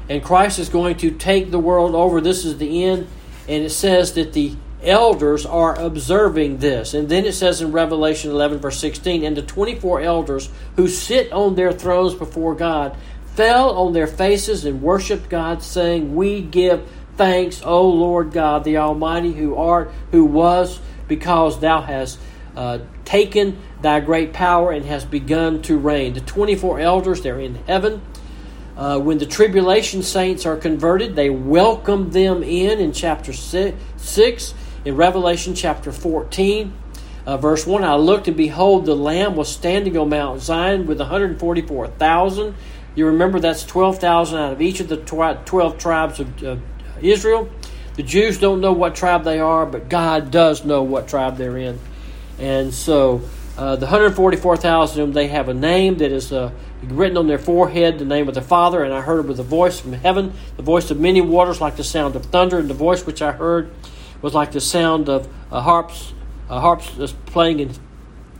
And 0.08 0.24
Christ 0.24 0.58
is 0.58 0.70
going 0.70 0.96
to 0.98 1.10
take 1.10 1.50
the 1.50 1.58
world 1.58 1.94
over. 1.94 2.22
This 2.22 2.46
is 2.46 2.56
the 2.56 2.84
end. 2.84 3.08
And 3.46 3.62
it 3.62 3.70
says 3.70 4.14
that 4.14 4.32
the 4.32 4.56
elders 4.82 5.44
are 5.44 5.78
observing 5.78 6.58
this. 6.58 6.94
And 6.94 7.10
then 7.10 7.26
it 7.26 7.34
says 7.34 7.60
in 7.60 7.72
Revelation 7.72 8.30
11, 8.30 8.58
verse 8.58 8.78
16, 8.80 9.22
and 9.22 9.36
the 9.36 9.42
24 9.42 10.00
elders 10.00 10.48
who 10.76 10.88
sit 10.88 11.30
on 11.30 11.56
their 11.56 11.72
thrones 11.72 12.14
before 12.14 12.54
God 12.54 12.96
fell 13.34 13.76
on 13.76 13.92
their 13.92 14.06
faces 14.06 14.64
and 14.64 14.80
worshiped 14.80 15.28
God, 15.28 15.62
saying, 15.62 16.14
We 16.14 16.40
give 16.40 16.88
thanks, 17.16 17.60
O 17.62 17.86
Lord 17.86 18.32
God, 18.32 18.64
the 18.64 18.78
Almighty, 18.78 19.34
who 19.34 19.56
art, 19.56 19.92
who 20.10 20.24
was, 20.24 20.80
because 21.06 21.60
thou 21.60 21.82
hast 21.82 22.18
uh, 22.56 22.78
taken 23.04 23.58
thy 23.82 24.00
great 24.00 24.32
power 24.32 24.72
and 24.72 24.84
has 24.86 25.04
begun 25.04 25.62
to 25.62 25.78
reign. 25.78 26.14
The 26.14 26.20
24 26.20 26.80
elders, 26.80 27.20
they're 27.22 27.38
in 27.38 27.56
heaven. 27.66 28.02
Uh, 28.76 28.98
when 28.98 29.18
the 29.18 29.26
tribulation 29.26 30.02
saints 30.02 30.44
are 30.44 30.56
converted, 30.56 31.14
they 31.14 31.30
welcome 31.30 32.10
them 32.10 32.42
in 32.42 32.80
in 32.80 32.92
chapter 32.92 33.32
6 33.32 34.54
in 34.86 34.94
Revelation 34.94 35.56
chapter 35.56 35.90
14, 35.90 36.72
uh, 37.26 37.36
verse 37.38 37.66
1, 37.66 37.82
I 37.82 37.96
looked 37.96 38.28
and 38.28 38.36
behold, 38.36 38.86
the 38.86 38.94
Lamb 38.94 39.34
was 39.34 39.48
standing 39.48 39.96
on 39.98 40.10
Mount 40.10 40.40
Zion 40.40 40.86
with 40.86 41.00
144,000. 41.00 42.54
You 42.94 43.06
remember 43.06 43.40
that's 43.40 43.64
12,000 43.64 44.38
out 44.38 44.52
of 44.52 44.62
each 44.62 44.78
of 44.78 44.88
the 44.88 44.98
12 44.98 45.76
tribes 45.76 46.20
of 46.20 46.44
uh, 46.44 46.56
Israel. 47.02 47.50
The 47.96 48.04
Jews 48.04 48.38
don't 48.38 48.60
know 48.60 48.72
what 48.72 48.94
tribe 48.94 49.24
they 49.24 49.40
are, 49.40 49.66
but 49.66 49.88
God 49.88 50.30
does 50.30 50.64
know 50.64 50.84
what 50.84 51.08
tribe 51.08 51.36
they're 51.36 51.58
in. 51.58 51.80
And 52.38 52.72
so 52.72 53.22
uh, 53.56 53.76
the 53.76 53.86
144,000 53.86 55.00
of 55.00 55.06
them, 55.06 55.14
they 55.14 55.28
have 55.28 55.48
a 55.48 55.54
name 55.54 55.96
that 55.98 56.12
is 56.12 56.32
uh, 56.32 56.50
written 56.82 57.16
on 57.16 57.26
their 57.26 57.38
forehead, 57.38 57.98
the 57.98 58.04
name 58.04 58.28
of 58.28 58.34
their 58.34 58.42
Father. 58.42 58.84
And 58.84 58.92
I 58.92 59.00
heard 59.00 59.20
it 59.20 59.28
with 59.28 59.40
a 59.40 59.44
voice 59.44 59.80
from 59.80 59.94
heaven, 59.94 60.34
the 60.56 60.62
voice 60.62 60.90
of 60.90 61.00
many 61.00 61.20
waters 61.20 61.60
like 61.60 61.76
the 61.76 61.84
sound 61.84 62.16
of 62.16 62.26
thunder. 62.26 62.58
And 62.58 62.68
the 62.68 62.74
voice 62.74 63.06
which 63.06 63.22
I 63.22 63.32
heard 63.32 63.70
was 64.20 64.34
like 64.34 64.52
the 64.52 64.60
sound 64.60 65.08
of 65.08 65.28
a 65.50 65.62
harps, 65.62 66.12
a 66.50 66.60
harps 66.60 66.90
playing 67.26 67.60
in, 67.60 67.70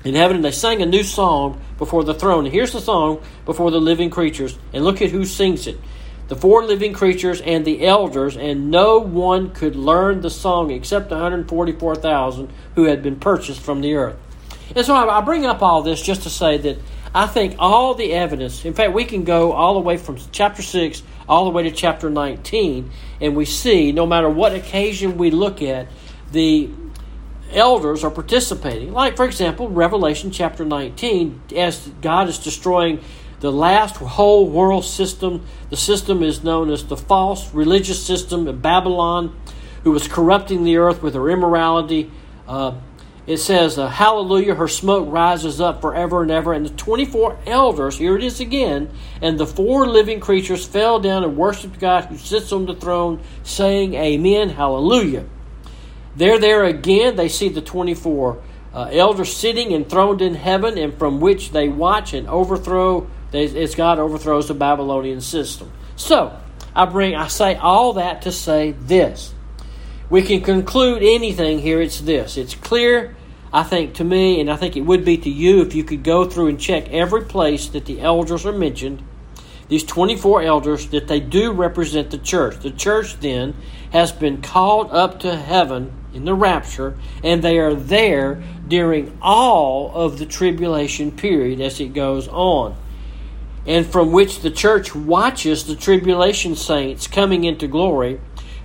in 0.04 0.14
heaven. 0.14 0.36
And 0.36 0.44
they 0.44 0.50
sang 0.50 0.82
a 0.82 0.86
new 0.86 1.02
song 1.02 1.62
before 1.78 2.04
the 2.04 2.14
throne. 2.14 2.44
And 2.44 2.52
here's 2.52 2.72
the 2.72 2.80
song 2.80 3.22
before 3.46 3.70
the 3.70 3.80
living 3.80 4.10
creatures. 4.10 4.58
And 4.74 4.84
look 4.84 5.00
at 5.00 5.10
who 5.10 5.24
sings 5.24 5.66
it 5.66 5.78
the 6.28 6.36
four 6.36 6.64
living 6.64 6.92
creatures 6.92 7.40
and 7.40 7.64
the 7.64 7.86
elders, 7.86 8.36
and 8.36 8.70
no 8.70 8.98
one 8.98 9.50
could 9.50 9.76
learn 9.76 10.20
the 10.20 10.30
song 10.30 10.70
except 10.70 11.10
144,000 11.10 12.50
who 12.74 12.84
had 12.84 13.02
been 13.02 13.16
purchased 13.16 13.60
from 13.60 13.80
the 13.80 13.94
earth. 13.94 14.16
And 14.74 14.84
so 14.84 14.94
I 14.94 15.20
bring 15.20 15.46
up 15.46 15.62
all 15.62 15.82
this 15.82 16.02
just 16.02 16.22
to 16.24 16.30
say 16.30 16.58
that 16.58 16.78
I 17.14 17.26
think 17.26 17.54
all 17.58 17.94
the 17.94 18.12
evidence, 18.12 18.64
in 18.64 18.74
fact, 18.74 18.92
we 18.92 19.04
can 19.04 19.24
go 19.24 19.52
all 19.52 19.74
the 19.74 19.80
way 19.80 19.96
from 19.96 20.18
chapter 20.32 20.62
6 20.62 21.02
all 21.28 21.44
the 21.44 21.50
way 21.50 21.62
to 21.62 21.70
chapter 21.70 22.10
19, 22.10 22.90
and 23.20 23.36
we 23.36 23.44
see 23.44 23.92
no 23.92 24.06
matter 24.06 24.28
what 24.28 24.54
occasion 24.54 25.16
we 25.16 25.30
look 25.30 25.62
at, 25.62 25.88
the 26.32 26.68
elders 27.52 28.04
are 28.04 28.10
participating. 28.10 28.92
Like, 28.92 29.16
for 29.16 29.24
example, 29.24 29.68
Revelation 29.68 30.30
chapter 30.30 30.64
19, 30.64 31.42
as 31.56 31.88
God 32.00 32.28
is 32.28 32.38
destroying 32.38 33.00
the 33.40 33.52
last 33.52 33.96
whole 33.96 34.48
world 34.48 34.84
system, 34.84 35.46
the 35.70 35.76
system 35.76 36.22
is 36.22 36.42
known 36.42 36.70
as 36.70 36.84
the 36.84 36.96
false 36.96 37.52
religious 37.52 38.04
system 38.04 38.48
of 38.48 38.62
Babylon, 38.62 39.36
who 39.84 39.90
was 39.90 40.08
corrupting 40.08 40.64
the 40.64 40.78
earth 40.78 41.02
with 41.02 41.14
her 41.14 41.28
immorality. 41.30 42.10
Uh, 42.48 42.74
it 43.26 43.38
says, 43.38 43.76
uh, 43.76 43.88
Hallelujah, 43.88 44.54
her 44.54 44.68
smoke 44.68 45.10
rises 45.10 45.60
up 45.60 45.80
forever 45.80 46.22
and 46.22 46.30
ever. 46.30 46.52
And 46.52 46.66
the 46.66 46.70
24 46.70 47.38
elders, 47.46 47.98
here 47.98 48.16
it 48.16 48.22
is 48.22 48.40
again, 48.40 48.88
and 49.20 49.38
the 49.38 49.46
four 49.46 49.86
living 49.86 50.20
creatures 50.20 50.64
fell 50.64 51.00
down 51.00 51.24
and 51.24 51.36
worshiped 51.36 51.80
God 51.80 52.04
who 52.04 52.16
sits 52.16 52.52
on 52.52 52.66
the 52.66 52.74
throne, 52.74 53.20
saying, 53.42 53.94
Amen, 53.94 54.50
Hallelujah. 54.50 55.24
There, 56.14 56.38
there 56.38 56.64
again, 56.64 57.16
they 57.16 57.28
see 57.28 57.48
the 57.48 57.60
24 57.60 58.42
uh, 58.72 58.88
elders 58.92 59.36
sitting 59.36 59.72
enthroned 59.72 60.22
in 60.22 60.34
heaven, 60.34 60.78
and 60.78 60.96
from 60.96 61.20
which 61.20 61.50
they 61.50 61.68
watch 61.68 62.14
and 62.14 62.28
overthrow, 62.28 63.08
as 63.32 63.74
God 63.74 63.98
overthrows 63.98 64.48
the 64.48 64.54
Babylonian 64.54 65.20
system. 65.20 65.72
So, 65.96 66.38
I 66.74 66.84
bring, 66.84 67.14
I 67.14 67.28
say 67.28 67.54
all 67.56 67.94
that 67.94 68.22
to 68.22 68.32
say 68.32 68.72
this 68.72 69.32
we 70.08 70.22
can 70.22 70.40
conclude 70.40 71.02
anything 71.02 71.58
here. 71.58 71.80
It's 71.80 72.00
this. 72.00 72.36
It's 72.36 72.54
clear, 72.54 73.16
I 73.52 73.64
think, 73.64 73.94
to 73.94 74.04
me, 74.04 74.40
and 74.40 74.50
I 74.50 74.56
think 74.56 74.76
it 74.76 74.82
would 74.82 75.04
be 75.04 75.18
to 75.18 75.30
you 75.30 75.62
if 75.62 75.74
you 75.74 75.82
could 75.82 76.04
go 76.04 76.24
through 76.24 76.46
and 76.46 76.60
check 76.60 76.88
every 76.90 77.22
place 77.22 77.68
that 77.68 77.86
the 77.86 78.00
elders 78.00 78.46
are 78.46 78.52
mentioned, 78.52 79.02
these 79.68 79.82
24 79.82 80.42
elders, 80.42 80.86
that 80.88 81.08
they 81.08 81.18
do 81.18 81.50
represent 81.50 82.10
the 82.10 82.18
church. 82.18 82.60
The 82.60 82.70
church 82.70 83.18
then 83.18 83.54
has 83.90 84.12
been 84.12 84.42
called 84.42 84.92
up 84.92 85.20
to 85.20 85.34
heaven 85.34 85.92
in 86.14 86.24
the 86.24 86.34
rapture, 86.34 86.96
and 87.24 87.42
they 87.42 87.58
are 87.58 87.74
there 87.74 88.42
during 88.68 89.18
all 89.20 89.92
of 89.92 90.18
the 90.18 90.26
tribulation 90.26 91.10
period 91.10 91.60
as 91.60 91.80
it 91.80 91.94
goes 91.94 92.28
on. 92.28 92.76
And 93.66 93.86
from 93.86 94.12
which 94.12 94.40
the 94.40 94.50
church 94.50 94.94
watches 94.94 95.64
the 95.64 95.76
tribulation 95.76 96.54
saints 96.54 97.06
coming 97.06 97.44
into 97.44 97.66
glory 97.66 98.20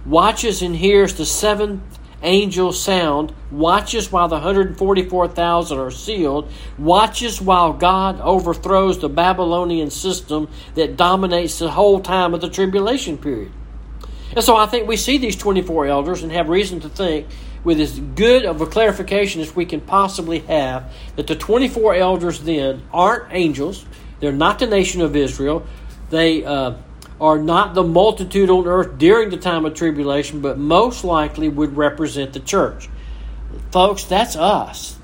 watches 0.06 0.62
and 0.62 0.76
hears 0.76 1.16
the 1.16 1.26
seventh 1.26 2.00
angel 2.24 2.72
sound, 2.72 3.34
watches 3.50 4.12
while 4.12 4.28
the 4.28 4.36
144,000 4.36 5.78
are 5.78 5.92
sealed, 5.92 6.52
watches 6.78 7.42
while 7.42 7.74
God 7.74 8.20
overthrows 8.22 9.00
the 9.00 9.10
Babylonian 9.10 9.90
system 9.90 10.48
that 10.76 10.98
dominates 10.98 11.58
the 11.60 11.72
whole 11.72 12.00
time 12.00 12.34
of 12.34 12.42
the 12.42 12.50
tribulation 12.50 13.18
period. 13.18 13.52
And 14.36 14.46
so 14.46 14.56
I 14.56 14.66
think 14.66 14.88
we 14.88 14.98
see 14.98 15.18
these 15.18 15.36
24 15.36 15.88
elders 15.88 16.24
and 16.24 16.32
have 16.32 16.48
reason 16.48 16.80
to 16.82 16.90
think, 16.90 17.28
with 17.64 17.80
as 17.80 18.00
good 18.00 18.46
of 18.46 18.62
a 18.62 18.66
clarification 18.66 19.42
as 19.42 19.56
we 19.56 19.66
can 19.66 19.82
possibly 19.82 20.40
have, 20.40 20.94
that 21.16 21.28
the 21.28 21.36
24 21.36 21.96
elders 21.96 22.40
then 22.42 22.82
aren't 22.94 23.32
angels. 23.32 23.86
They're 24.22 24.32
not 24.32 24.60
the 24.60 24.68
nation 24.68 25.02
of 25.02 25.16
Israel. 25.16 25.66
They. 26.10 26.46
Uh, 26.46 26.76
are 27.22 27.38
not 27.38 27.76
the 27.76 27.84
multitude 27.84 28.50
on 28.50 28.66
earth 28.66 28.98
during 28.98 29.30
the 29.30 29.38
time 29.38 29.64
of 29.64 29.76
tribulation, 29.76 30.42
but 30.42 30.58
most 30.58 31.04
likely 31.04 31.48
would 31.48 31.78
represent 31.78 32.34
the 32.34 32.40
church. 32.40 32.90
folks, 33.70 34.06
that's 34.06 34.36
us. 34.36 34.98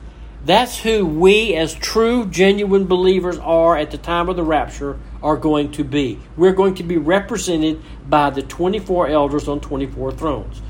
That's 0.44 0.80
who 0.80 1.06
we, 1.06 1.54
as 1.56 1.74
true, 1.74 2.26
genuine 2.26 2.86
believers, 2.88 3.38
are 3.38 3.78
at 3.78 3.92
the 3.92 3.98
time 3.98 4.30
of 4.30 4.36
the 4.36 4.44
rapture, 4.44 4.98
are 5.22 5.38
going 5.38 5.74
to 5.74 5.84
be. 5.84 6.20
We're 6.36 6.54
going 6.54 6.76
to 6.76 6.84
be 6.84 6.98
represented 6.98 7.82
by 8.10 8.30
the 8.30 8.42
24 8.42 9.10
elders 9.10 9.48
on 9.48 9.60
24 9.60 10.14
thrones. 10.14 10.62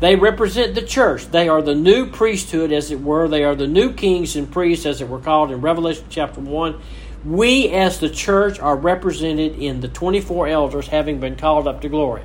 They 0.00 0.16
represent 0.16 0.74
the 0.74 0.82
church. 0.82 1.26
They 1.26 1.48
are 1.48 1.62
the 1.62 1.74
new 1.74 2.10
priesthood, 2.10 2.72
as 2.72 2.90
it 2.90 3.00
were. 3.00 3.26
They 3.26 3.44
are 3.44 3.54
the 3.54 3.66
new 3.66 3.92
kings 3.92 4.36
and 4.36 4.50
priests, 4.50 4.84
as 4.84 5.00
it 5.00 5.08
were 5.08 5.20
called 5.20 5.50
in 5.50 5.60
Revelation 5.60 6.04
chapter 6.10 6.40
1. 6.40 6.80
We, 7.24 7.68
as 7.70 8.00
the 8.00 8.10
church, 8.10 8.58
are 8.58 8.76
represented 8.76 9.56
in 9.58 9.80
the 9.80 9.88
24 9.88 10.48
elders 10.48 10.88
having 10.88 11.20
been 11.20 11.36
called 11.36 11.68
up 11.68 11.82
to 11.82 11.88
glory. 11.88 12.24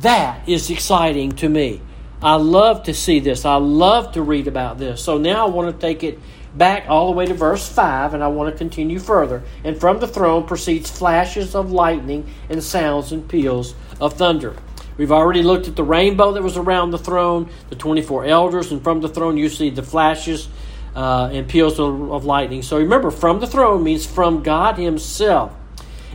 That 0.00 0.48
is 0.48 0.70
exciting 0.70 1.32
to 1.32 1.48
me. 1.48 1.80
I 2.22 2.34
love 2.34 2.84
to 2.84 2.94
see 2.94 3.20
this. 3.20 3.44
I 3.44 3.56
love 3.56 4.12
to 4.12 4.22
read 4.22 4.48
about 4.48 4.78
this. 4.78 5.02
So 5.02 5.18
now 5.18 5.46
I 5.46 5.50
want 5.50 5.74
to 5.74 5.80
take 5.80 6.02
it 6.02 6.18
back 6.56 6.86
all 6.88 7.06
the 7.06 7.16
way 7.16 7.26
to 7.26 7.34
verse 7.34 7.68
5, 7.68 8.14
and 8.14 8.24
I 8.24 8.28
want 8.28 8.52
to 8.52 8.58
continue 8.58 8.98
further. 8.98 9.42
And 9.62 9.78
from 9.78 10.00
the 10.00 10.08
throne 10.08 10.46
proceeds 10.46 10.90
flashes 10.90 11.54
of 11.54 11.70
lightning 11.70 12.28
and 12.48 12.62
sounds 12.62 13.12
and 13.12 13.28
peals 13.28 13.74
of 14.00 14.14
thunder. 14.14 14.56
We've 14.96 15.12
already 15.12 15.42
looked 15.42 15.68
at 15.68 15.76
the 15.76 15.84
rainbow 15.84 16.32
that 16.32 16.42
was 16.42 16.56
around 16.56 16.90
the 16.90 16.98
throne, 16.98 17.50
the 17.68 17.76
24 17.76 18.24
elders, 18.24 18.72
and 18.72 18.82
from 18.82 19.02
the 19.02 19.08
throne 19.08 19.36
you 19.36 19.50
see 19.50 19.68
the 19.68 19.82
flashes 19.82 20.48
uh, 20.96 21.28
and 21.30 21.46
peals 21.46 21.78
of, 21.78 22.24
lightning. 22.24 22.62
So 22.62 22.78
remember, 22.78 23.10
from 23.10 23.38
the 23.38 23.46
throne 23.46 23.84
means 23.84 24.06
from 24.06 24.42
God 24.42 24.78
Himself. 24.78 25.54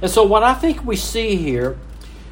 And 0.02 0.10
so 0.10 0.24
what 0.24 0.42
I 0.42 0.56
think 0.56 0.84
we 0.84 0.96
see 0.96 1.36
here 1.36 1.78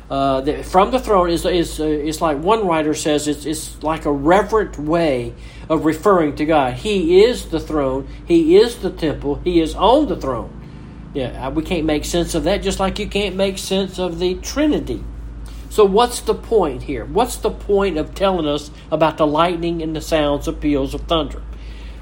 uh, 0.09 0.41
that 0.41 0.65
from 0.65 0.89
the 0.89 0.99
throne 0.99 1.29
is 1.29 1.45
is 1.45 1.79
uh, 1.79 1.83
is 1.83 2.19
like 2.19 2.39
one 2.39 2.65
writer 2.65 2.95
says 2.95 3.27
it's 3.27 3.45
it's 3.45 3.83
like 3.83 4.05
a 4.05 4.11
reverent 4.11 4.79
way 4.79 5.35
of 5.69 5.85
referring 5.85 6.35
to 6.37 6.45
God. 6.45 6.73
He 6.73 7.23
is 7.23 7.49
the 7.49 7.59
throne. 7.59 8.07
He 8.25 8.57
is 8.57 8.77
the 8.77 8.89
temple. 8.89 9.35
He 9.43 9.61
is 9.61 9.75
on 9.75 10.07
the 10.07 10.15
throne. 10.15 10.49
Yeah, 11.13 11.47
uh, 11.47 11.51
we 11.51 11.61
can't 11.61 11.85
make 11.85 12.05
sense 12.05 12.33
of 12.33 12.43
that, 12.45 12.63
just 12.63 12.79
like 12.79 12.97
you 12.97 13.07
can't 13.07 13.35
make 13.35 13.59
sense 13.59 13.99
of 13.99 14.17
the 14.17 14.35
Trinity. 14.35 15.03
So, 15.69 15.85
what's 15.85 16.21
the 16.21 16.33
point 16.33 16.83
here? 16.83 17.05
What's 17.05 17.35
the 17.37 17.51
point 17.51 17.99
of 17.99 18.15
telling 18.15 18.47
us 18.47 18.71
about 18.91 19.17
the 19.17 19.27
lightning 19.27 19.83
and 19.83 19.95
the 19.95 20.01
sounds 20.01 20.47
of 20.47 20.59
peals 20.59 20.95
of 20.95 21.01
thunder? 21.01 21.43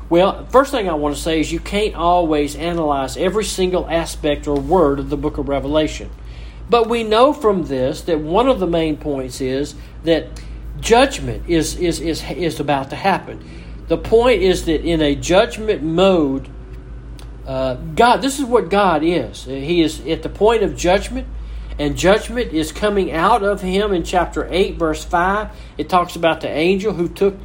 Well, 0.09 0.45
first 0.45 0.71
thing 0.71 0.87
I 0.87 0.93
want 0.93 1.15
to 1.15 1.21
say 1.21 1.41
is 1.41 1.51
you 1.51 1.59
can't 1.59 1.95
always 1.95 2.55
analyze 2.55 3.17
every 3.17 3.43
single 3.43 3.89
aspect 3.89 4.47
or 4.47 4.59
word 4.59 4.99
of 4.99 5.09
the 5.09 5.17
book 5.17 5.37
of 5.37 5.49
Revelation. 5.49 6.09
But 6.69 6.87
we 6.87 7.03
know 7.03 7.33
from 7.33 7.65
this 7.65 8.01
that 8.01 8.19
one 8.19 8.47
of 8.47 8.59
the 8.59 8.67
main 8.67 8.97
points 8.97 9.41
is 9.41 9.75
that 10.03 10.27
judgment 10.79 11.49
is, 11.49 11.75
is, 11.77 11.99
is, 11.99 12.23
is 12.23 12.59
about 12.59 12.89
to 12.91 12.95
happen. 12.95 13.43
The 13.87 13.97
point 13.97 14.41
is 14.41 14.65
that 14.65 14.81
in 14.81 15.01
a 15.01 15.15
judgment 15.15 15.83
mode, 15.83 16.49
uh, 17.45 17.75
God, 17.75 18.21
this 18.21 18.39
is 18.39 18.45
what 18.45 18.69
God 18.69 19.03
is. 19.03 19.45
He 19.45 19.81
is 19.81 20.05
at 20.05 20.23
the 20.23 20.29
point 20.29 20.63
of 20.63 20.75
judgment, 20.75 21.27
and 21.79 21.97
judgment 21.97 22.51
is 22.53 22.71
coming 22.71 23.11
out 23.11 23.43
of 23.43 23.61
him 23.61 23.93
in 23.93 24.03
chapter 24.03 24.47
8, 24.49 24.75
verse 24.75 25.03
5. 25.05 25.49
It 25.77 25.89
talks 25.89 26.15
about 26.15 26.41
the 26.41 26.49
angel 26.49 26.93
who 26.93 27.07
took 27.07 27.35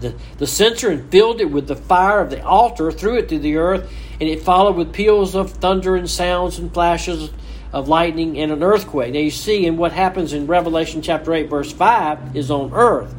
the, 0.00 0.14
the 0.38 0.46
censer 0.46 0.90
and 0.90 1.10
filled 1.10 1.40
it 1.40 1.50
with 1.50 1.68
the 1.68 1.76
fire 1.76 2.20
of 2.20 2.30
the 2.30 2.42
altar, 2.44 2.90
threw 2.90 3.18
it 3.18 3.28
to 3.28 3.38
the 3.38 3.56
earth, 3.56 3.90
and 4.20 4.28
it 4.28 4.42
followed 4.42 4.76
with 4.76 4.92
peals 4.92 5.34
of 5.34 5.50
thunder 5.52 5.96
and 5.96 6.08
sounds 6.08 6.58
and 6.58 6.72
flashes 6.72 7.30
of 7.72 7.88
lightning 7.88 8.38
and 8.38 8.50
an 8.50 8.62
earthquake. 8.62 9.12
Now 9.12 9.20
you 9.20 9.30
see, 9.30 9.66
in 9.66 9.76
what 9.76 9.92
happens 9.92 10.32
in 10.32 10.46
Revelation 10.46 11.02
chapter 11.02 11.32
8, 11.32 11.48
verse 11.48 11.72
5, 11.72 12.36
is 12.36 12.50
on 12.50 12.72
earth. 12.74 13.14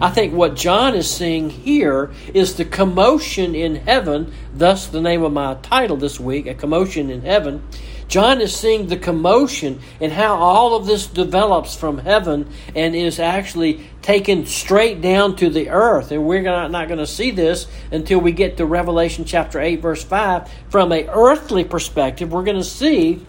I 0.00 0.08
think 0.08 0.32
what 0.32 0.56
John 0.56 0.94
is 0.94 1.10
seeing 1.10 1.50
here 1.50 2.10
is 2.32 2.54
the 2.54 2.64
commotion 2.64 3.54
in 3.54 3.76
heaven, 3.76 4.32
thus 4.54 4.86
the 4.86 5.00
name 5.00 5.22
of 5.22 5.32
my 5.32 5.54
title 5.54 5.98
this 5.98 6.18
week, 6.18 6.46
A 6.46 6.54
Commotion 6.54 7.10
in 7.10 7.20
Heaven. 7.20 7.62
John 8.10 8.40
is 8.40 8.54
seeing 8.54 8.88
the 8.88 8.96
commotion 8.96 9.80
and 10.00 10.10
how 10.10 10.34
all 10.34 10.74
of 10.74 10.84
this 10.84 11.06
develops 11.06 11.76
from 11.76 11.98
heaven 11.98 12.50
and 12.74 12.96
is 12.96 13.20
actually 13.20 13.88
taken 14.02 14.46
straight 14.46 15.00
down 15.00 15.36
to 15.36 15.48
the 15.48 15.70
earth. 15.70 16.10
And 16.10 16.26
we're 16.26 16.42
not 16.42 16.88
going 16.88 16.98
to 16.98 17.06
see 17.06 17.30
this 17.30 17.68
until 17.92 18.18
we 18.18 18.32
get 18.32 18.56
to 18.56 18.66
Revelation 18.66 19.24
chapter 19.24 19.60
8, 19.60 19.80
verse 19.80 20.02
5. 20.02 20.50
From 20.70 20.90
a 20.90 21.06
earthly 21.08 21.62
perspective, 21.62 22.32
we're 22.32 22.42
going 22.42 22.56
to 22.56 22.64
see 22.64 23.24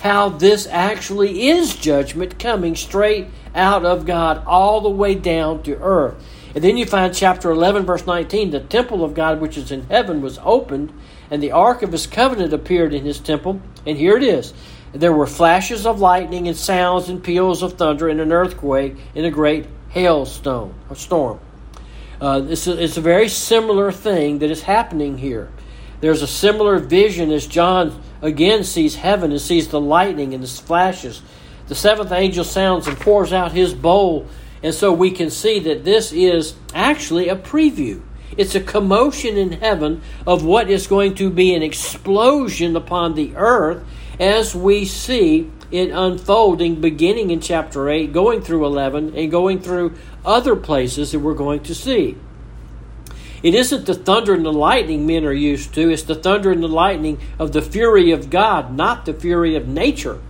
how 0.00 0.28
this 0.28 0.66
actually 0.66 1.48
is 1.48 1.74
judgment 1.74 2.38
coming 2.38 2.76
straight 2.76 3.28
out 3.54 3.86
of 3.86 4.04
God 4.04 4.44
all 4.44 4.82
the 4.82 4.90
way 4.90 5.14
down 5.14 5.62
to 5.62 5.78
earth. 5.78 6.22
And 6.54 6.62
then 6.62 6.76
you 6.76 6.84
find 6.84 7.14
chapter 7.14 7.50
11, 7.50 7.86
verse 7.86 8.06
19 8.06 8.50
the 8.50 8.60
temple 8.60 9.02
of 9.02 9.14
God 9.14 9.40
which 9.40 9.56
is 9.56 9.72
in 9.72 9.84
heaven 9.88 10.20
was 10.20 10.38
opened, 10.42 10.92
and 11.30 11.42
the 11.42 11.52
ark 11.52 11.82
of 11.82 11.92
his 11.92 12.06
covenant 12.06 12.52
appeared 12.52 12.94
in 12.94 13.04
his 13.04 13.18
temple. 13.18 13.60
And 13.86 13.96
here 13.96 14.16
it 14.16 14.22
is. 14.22 14.52
There 14.92 15.12
were 15.12 15.26
flashes 15.26 15.86
of 15.86 16.00
lightning 16.00 16.48
and 16.48 16.56
sounds 16.56 17.08
and 17.08 17.22
peals 17.22 17.62
of 17.62 17.74
thunder 17.74 18.08
and 18.08 18.20
an 18.20 18.32
earthquake 18.32 18.96
and 19.14 19.26
a 19.26 19.30
great 19.30 19.66
hailstone, 19.90 20.74
a 20.90 20.96
storm. 20.96 21.40
Uh, 22.20 22.42
it's, 22.48 22.66
a, 22.66 22.82
it's 22.82 22.96
a 22.96 23.02
very 23.02 23.28
similar 23.28 23.92
thing 23.92 24.38
that 24.38 24.50
is 24.50 24.62
happening 24.62 25.18
here. 25.18 25.50
There's 26.00 26.22
a 26.22 26.26
similar 26.26 26.78
vision 26.78 27.30
as 27.30 27.46
John 27.46 28.02
again 28.22 28.64
sees 28.64 28.94
heaven 28.94 29.32
and 29.32 29.40
sees 29.40 29.68
the 29.68 29.80
lightning 29.80 30.34
and 30.34 30.42
the 30.42 30.48
flashes. 30.48 31.22
The 31.68 31.74
seventh 31.74 32.12
angel 32.12 32.44
sounds 32.44 32.86
and 32.86 32.98
pours 32.98 33.32
out 33.32 33.52
his 33.52 33.74
bowl. 33.74 34.26
And 34.62 34.74
so 34.74 34.92
we 34.92 35.10
can 35.10 35.30
see 35.30 35.58
that 35.60 35.84
this 35.84 36.12
is 36.12 36.54
actually 36.74 37.28
a 37.28 37.36
preview. 37.36 38.02
It's 38.36 38.54
a 38.54 38.60
commotion 38.60 39.36
in 39.36 39.52
heaven 39.52 40.02
of 40.26 40.44
what 40.44 40.70
is 40.70 40.86
going 40.86 41.14
to 41.16 41.30
be 41.30 41.54
an 41.54 41.62
explosion 41.62 42.76
upon 42.76 43.14
the 43.14 43.34
earth 43.36 43.84
as 44.18 44.54
we 44.54 44.84
see 44.84 45.50
it 45.70 45.90
unfolding 45.90 46.80
beginning 46.80 47.30
in 47.30 47.40
chapter 47.40 47.88
8, 47.88 48.12
going 48.12 48.40
through 48.40 48.64
11, 48.64 49.14
and 49.16 49.30
going 49.30 49.60
through 49.60 49.94
other 50.24 50.56
places 50.56 51.12
that 51.12 51.18
we're 51.18 51.34
going 51.34 51.62
to 51.64 51.74
see. 51.74 52.16
It 53.42 53.54
isn't 53.54 53.86
the 53.86 53.94
thunder 53.94 54.34
and 54.34 54.44
the 54.44 54.52
lightning 54.52 55.06
men 55.06 55.24
are 55.24 55.32
used 55.32 55.74
to, 55.74 55.90
it's 55.90 56.02
the 56.02 56.14
thunder 56.14 56.50
and 56.50 56.62
the 56.62 56.68
lightning 56.68 57.20
of 57.38 57.52
the 57.52 57.62
fury 57.62 58.10
of 58.10 58.30
God, 58.30 58.74
not 58.74 59.06
the 59.06 59.14
fury 59.14 59.54
of 59.56 59.68
nature. 59.68 60.20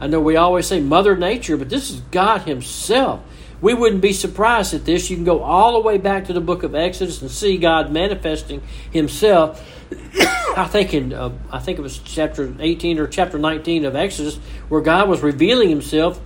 I 0.00 0.06
know 0.06 0.20
we 0.20 0.36
always 0.36 0.66
say 0.66 0.80
Mother 0.80 1.16
Nature, 1.16 1.56
but 1.56 1.68
this 1.68 1.90
is 1.90 2.00
God 2.10 2.42
Himself. 2.42 3.22
We 3.60 3.74
wouldn't 3.74 4.02
be 4.02 4.12
surprised 4.12 4.74
at 4.74 4.84
this. 4.84 5.10
You 5.10 5.16
can 5.16 5.24
go 5.24 5.42
all 5.42 5.74
the 5.74 5.80
way 5.80 5.98
back 5.98 6.26
to 6.26 6.32
the 6.32 6.40
book 6.40 6.62
of 6.62 6.74
Exodus 6.74 7.22
and 7.22 7.30
see 7.30 7.56
God 7.56 7.90
manifesting 7.90 8.62
Himself. 8.90 9.62
I 10.56 10.66
think 10.70 10.94
in 10.94 11.12
uh, 11.12 11.32
I 11.50 11.58
think 11.58 11.78
it 11.78 11.82
was 11.82 11.98
chapter 11.98 12.54
18 12.58 12.98
or 12.98 13.06
chapter 13.06 13.38
19 13.38 13.84
of 13.84 13.96
Exodus 13.96 14.36
where 14.68 14.80
God 14.80 15.08
was 15.08 15.22
revealing 15.22 15.68
Himself. 15.68 16.20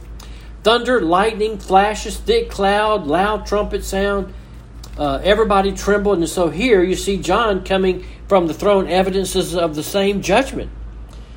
Thunder, 0.63 1.01
lightning, 1.01 1.59
flashes, 1.59 2.17
thick 2.17 2.51
cloud, 2.51 3.07
loud 3.07 3.47
trumpet 3.47 3.85
sound 3.85 4.35
uh, 4.99 5.21
everybody 5.23 5.73
trembled. 5.73 6.19
And 6.19 6.29
so 6.29 6.51
here 6.51 6.83
you 6.83 6.97
see 6.97 7.17
John 7.19 7.65
coming 7.65 8.05
from 8.27 8.47
the 8.47 8.55
throne, 8.55 8.89
evidences 8.89 9.55
of 9.55 9.75
the 9.75 9.83
same 9.83 10.21
judgment. 10.21 10.71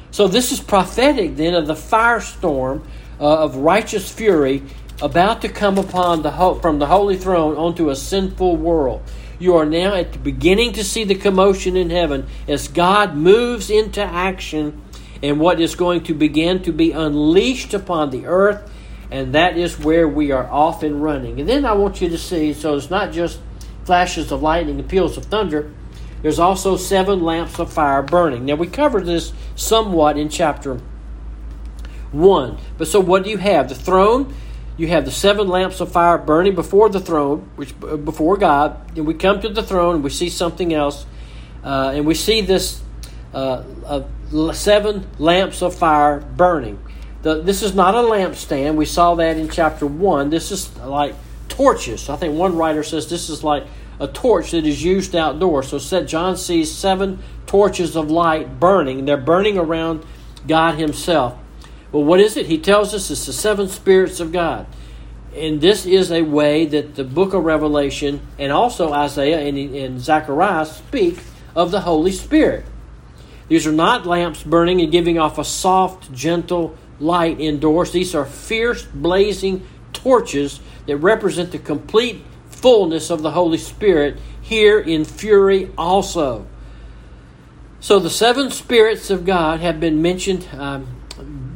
So 0.09 0.27
this 0.27 0.51
is 0.51 0.59
prophetic 0.59 1.37
then 1.37 1.53
of 1.53 1.67
the 1.67 1.75
firestorm 1.75 2.83
uh, 3.19 3.43
of 3.43 3.55
righteous 3.55 4.11
fury 4.11 4.63
about 5.01 5.41
to 5.41 5.49
come 5.49 5.77
upon 5.77 6.21
the 6.21 6.31
ho- 6.31 6.55
from 6.55 6.79
the 6.79 6.87
holy 6.87 7.17
throne 7.17 7.55
onto 7.55 7.89
a 7.89 7.95
sinful 7.95 8.57
world. 8.57 9.01
You 9.39 9.55
are 9.55 9.65
now 9.65 9.95
at 9.95 10.13
the 10.13 10.19
beginning 10.19 10.73
to 10.73 10.83
see 10.83 11.03
the 11.03 11.15
commotion 11.15 11.75
in 11.75 11.89
heaven 11.89 12.27
as 12.47 12.67
God 12.67 13.15
moves 13.15 13.69
into 13.69 14.01
action 14.01 14.81
and 15.23 15.39
what 15.39 15.59
is 15.59 15.75
going 15.75 16.03
to 16.03 16.13
begin 16.13 16.61
to 16.63 16.71
be 16.71 16.91
unleashed 16.91 17.73
upon 17.73 18.11
the 18.11 18.25
earth 18.27 18.71
and 19.11 19.35
that 19.35 19.57
is 19.57 19.77
where 19.77 20.07
we 20.07 20.31
are 20.31 20.49
off 20.49 20.83
and 20.83 21.03
running. 21.03 21.39
And 21.39 21.49
then 21.49 21.65
I 21.65 21.73
want 21.73 22.01
you 22.01 22.09
to 22.09 22.17
see 22.17 22.53
so 22.53 22.75
it's 22.75 22.89
not 22.89 23.11
just 23.11 23.39
flashes 23.83 24.31
of 24.31 24.41
lightning 24.41 24.79
and 24.79 24.87
peals 24.87 25.17
of 25.17 25.25
thunder, 25.25 25.71
there's 26.21 26.39
also 26.39 26.77
seven 26.77 27.21
lamps 27.21 27.59
of 27.59 27.73
fire 27.73 28.01
burning. 28.03 28.45
Now, 28.45 28.55
we 28.55 28.67
covered 28.67 29.05
this 29.05 29.33
somewhat 29.55 30.17
in 30.17 30.29
chapter 30.29 30.79
1. 32.11 32.57
But 32.77 32.87
so, 32.87 32.99
what 32.99 33.23
do 33.23 33.29
you 33.29 33.37
have? 33.37 33.69
The 33.69 33.75
throne, 33.75 34.33
you 34.81 34.87
have 34.87 35.05
the 35.05 35.11
seven 35.11 35.47
lamps 35.47 35.79
of 35.79 35.91
fire 35.91 36.17
burning 36.17 36.55
before 36.55 36.89
the 36.89 36.99
throne, 36.99 37.47
which 37.55 37.71
uh, 37.83 37.97
before 37.97 38.35
God. 38.35 38.97
And 38.97 39.05
we 39.05 39.13
come 39.13 39.39
to 39.41 39.49
the 39.49 39.61
throne 39.61 39.95
and 39.95 40.03
we 40.03 40.09
see 40.09 40.27
something 40.29 40.73
else. 40.73 41.05
Uh, 41.63 41.91
and 41.93 42.07
we 42.07 42.15
see 42.15 42.41
this 42.41 42.81
uh, 43.31 43.63
uh, 43.85 44.53
seven 44.53 45.07
lamps 45.19 45.61
of 45.61 45.75
fire 45.75 46.19
burning. 46.19 46.79
The, 47.21 47.43
this 47.43 47.61
is 47.61 47.75
not 47.75 47.93
a 47.93 47.99
lampstand. 47.99 48.73
We 48.73 48.85
saw 48.85 49.13
that 49.15 49.37
in 49.37 49.49
chapter 49.49 49.85
1. 49.85 50.31
This 50.31 50.51
is 50.51 50.75
like 50.77 51.13
torches. 51.47 52.09
I 52.09 52.15
think 52.15 52.35
one 52.35 52.57
writer 52.57 52.81
says 52.81 53.07
this 53.07 53.29
is 53.29 53.43
like 53.43 53.65
a 53.99 54.07
torch 54.07 54.49
that 54.49 54.65
is 54.65 54.83
used 54.83 55.15
outdoors. 55.15 55.67
So 55.69 55.77
said 55.77 56.07
John 56.07 56.37
sees 56.37 56.71
seven 56.71 57.19
torches 57.45 57.95
of 57.95 58.09
light 58.09 58.59
burning. 58.59 59.05
They're 59.05 59.15
burning 59.15 59.59
around 59.59 60.03
God 60.47 60.79
Himself. 60.79 61.37
Well, 61.91 62.03
what 62.03 62.19
is 62.19 62.37
it? 62.37 62.45
He 62.45 62.57
tells 62.57 62.93
us 62.93 63.11
it's 63.11 63.25
the 63.25 63.33
seven 63.33 63.67
spirits 63.67 64.19
of 64.19 64.31
God. 64.31 64.65
And 65.35 65.61
this 65.61 65.85
is 65.85 66.11
a 66.11 66.21
way 66.23 66.65
that 66.65 66.95
the 66.95 67.03
book 67.03 67.33
of 67.33 67.43
Revelation 67.43 68.21
and 68.37 68.51
also 68.51 68.91
Isaiah 68.91 69.39
and, 69.39 69.57
and 69.57 69.99
Zechariah 69.99 70.65
speak 70.65 71.19
of 71.55 71.71
the 71.71 71.81
Holy 71.81 72.11
Spirit. 72.11 72.65
These 73.47 73.67
are 73.67 73.73
not 73.73 74.05
lamps 74.05 74.43
burning 74.43 74.81
and 74.81 74.91
giving 74.91 75.19
off 75.19 75.37
a 75.37 75.43
soft, 75.43 76.11
gentle 76.13 76.77
light 76.99 77.39
indoors. 77.39 77.91
These 77.91 78.15
are 78.15 78.25
fierce, 78.25 78.85
blazing 78.85 79.67
torches 79.93 80.61
that 80.85 80.97
represent 80.97 81.51
the 81.51 81.59
complete 81.59 82.23
fullness 82.49 83.09
of 83.09 83.21
the 83.21 83.31
Holy 83.31 83.57
Spirit 83.57 84.17
here 84.41 84.79
in 84.79 85.03
fury 85.03 85.71
also. 85.77 86.45
So 87.79 87.99
the 87.99 88.09
seven 88.09 88.51
spirits 88.51 89.09
of 89.09 89.25
God 89.25 89.59
have 89.61 89.79
been 89.79 90.01
mentioned 90.01 90.47
um, 90.53 91.00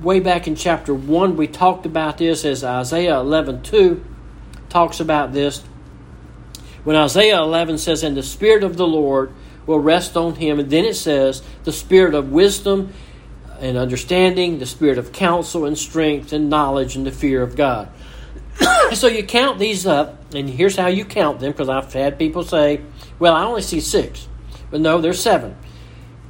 way 0.06 0.20
back 0.20 0.48
in 0.48 0.56
chapter 0.56 0.94
1. 0.94 1.36
We 1.36 1.48
talked 1.48 1.88
about 1.88 2.20
this 2.20 2.46
as 2.46 2.64
Isaiah 2.64 3.20
11 3.20 3.64
2 3.64 4.06
talks 4.70 5.00
about 5.00 5.34
this. 5.34 5.64
When 6.84 6.96
Isaiah 6.96 7.42
11 7.42 7.80
says, 7.80 8.04
And 8.04 8.16
the 8.16 8.22
Spirit 8.22 8.64
of 8.64 8.78
the 8.78 8.86
Lord 8.86 9.34
will 9.66 9.80
rest 9.80 10.16
on 10.16 10.36
him, 10.36 10.60
and 10.60 10.70
then 10.70 10.86
it 10.86 10.96
says, 10.96 11.42
The 11.64 11.72
Spirit 11.72 12.14
of 12.14 12.32
wisdom 12.32 12.94
and 13.60 13.78
understanding, 13.78 14.60
the 14.60 14.68
Spirit 14.68 15.00
of 15.00 15.12
counsel 15.12 15.66
and 15.66 15.76
strength 15.78 16.32
and 16.32 16.52
knowledge 16.52 16.96
and 16.96 17.08
the 17.08 17.12
fear 17.12 17.42
of 17.42 17.56
God. 17.56 17.90
so 18.94 19.08
you 19.08 19.24
count 19.24 19.58
these 19.58 19.88
up, 19.88 20.36
and 20.36 20.48
here's 20.48 20.76
how 20.76 20.88
you 20.88 21.04
count 21.04 21.40
them, 21.40 21.52
because 21.52 21.68
I've 21.68 21.92
had 21.92 22.20
people 22.20 22.44
say, 22.44 22.82
Well, 23.18 23.34
I 23.34 23.44
only 23.44 23.64
see 23.64 23.80
six. 23.80 24.28
But 24.70 24.82
no, 24.82 25.02
there's 25.02 25.20
seven. 25.20 25.56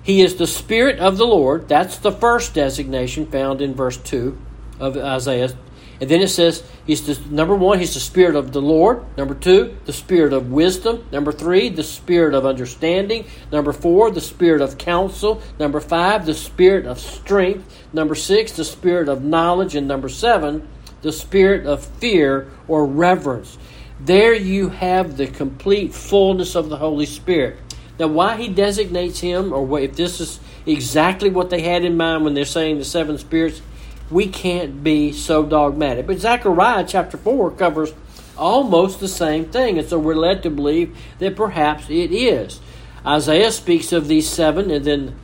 He 0.06 0.22
is 0.22 0.36
the 0.36 0.46
Spirit 0.46 1.00
of 1.00 1.18
the 1.18 1.26
Lord. 1.26 1.68
That's 1.68 1.98
the 1.98 2.12
first 2.12 2.54
designation 2.54 3.26
found 3.26 3.60
in 3.60 3.74
verse 3.74 3.98
2 3.98 4.38
of 4.80 4.96
Isaiah. 4.96 5.58
And 6.00 6.08
then 6.08 6.22
it 6.22 6.28
says, 6.28 6.64
He's 6.86 7.08
the 7.08 7.20
number 7.34 7.56
one, 7.56 7.80
He's 7.80 7.96
the 7.96 8.00
Spirit 8.00 8.36
of 8.36 8.52
the 8.52 8.62
Lord. 8.62 9.04
Number 9.18 9.34
two, 9.34 9.76
the 9.86 9.94
Spirit 9.94 10.32
of 10.32 10.52
wisdom. 10.52 11.08
Number 11.12 11.32
three, 11.32 11.70
the 11.70 11.84
Spirit 11.84 12.36
of 12.36 12.46
understanding. 12.46 13.26
Number 13.52 13.74
four, 13.74 14.12
the 14.12 14.22
Spirit 14.22 14.62
of 14.62 14.78
counsel. 14.78 15.42
Number 15.58 15.80
five, 15.80 16.28
the 16.28 16.36
Spirit 16.36 16.86
of 16.86 17.00
strength. 17.00 17.84
Number 17.92 18.14
six, 18.14 18.52
the 18.52 18.64
Spirit 18.64 19.10
of 19.10 19.24
knowledge. 19.24 19.74
And 19.74 19.88
number 19.88 20.10
seven, 20.10 20.68
the 21.02 21.14
Spirit 21.14 21.66
of 21.66 21.84
fear 21.84 22.52
or 22.68 22.86
reverence. 22.86 23.58
There 24.00 24.36
you 24.36 24.70
have 24.70 25.18
the 25.18 25.26
complete 25.26 25.96
fullness 25.96 26.54
of 26.54 26.70
the 26.70 26.78
Holy 26.78 27.08
Spirit. 27.08 27.58
Now, 28.00 28.08
why 28.08 28.38
he 28.38 28.50
designates 28.50 29.20
him, 29.20 29.54
or 29.54 29.80
if 29.80 29.96
this 29.96 30.20
is 30.20 30.40
exactly 30.66 31.30
what 31.30 31.50
they 31.50 31.62
had 31.62 31.86
in 31.86 31.96
mind 31.96 32.24
when 32.24 32.34
they're 32.34 32.46
saying 32.46 32.78
the 32.78 32.86
seven 32.86 33.18
spirits, 33.18 33.62
we 34.10 34.28
can't 34.28 34.84
be 34.84 35.12
so 35.12 35.44
dogmatic. 35.44 36.06
But 36.06 36.20
Zechariah 36.20 36.86
chapter 36.88 37.18
4 37.18 37.52
covers 37.52 37.94
almost 38.38 39.00
the 39.00 39.08
same 39.08 39.46
thing, 39.46 39.78
and 39.80 39.88
so 39.88 39.98
we're 39.98 40.16
led 40.16 40.44
to 40.44 40.50
believe 40.50 40.96
that 41.20 41.36
perhaps 41.36 41.90
it 41.90 42.12
is. 42.12 42.60
Isaiah 43.06 43.52
speaks 43.52 43.92
of 43.92 44.08
these 44.08 44.28
seven, 44.28 44.72
and 44.72 44.86
then 44.86 45.16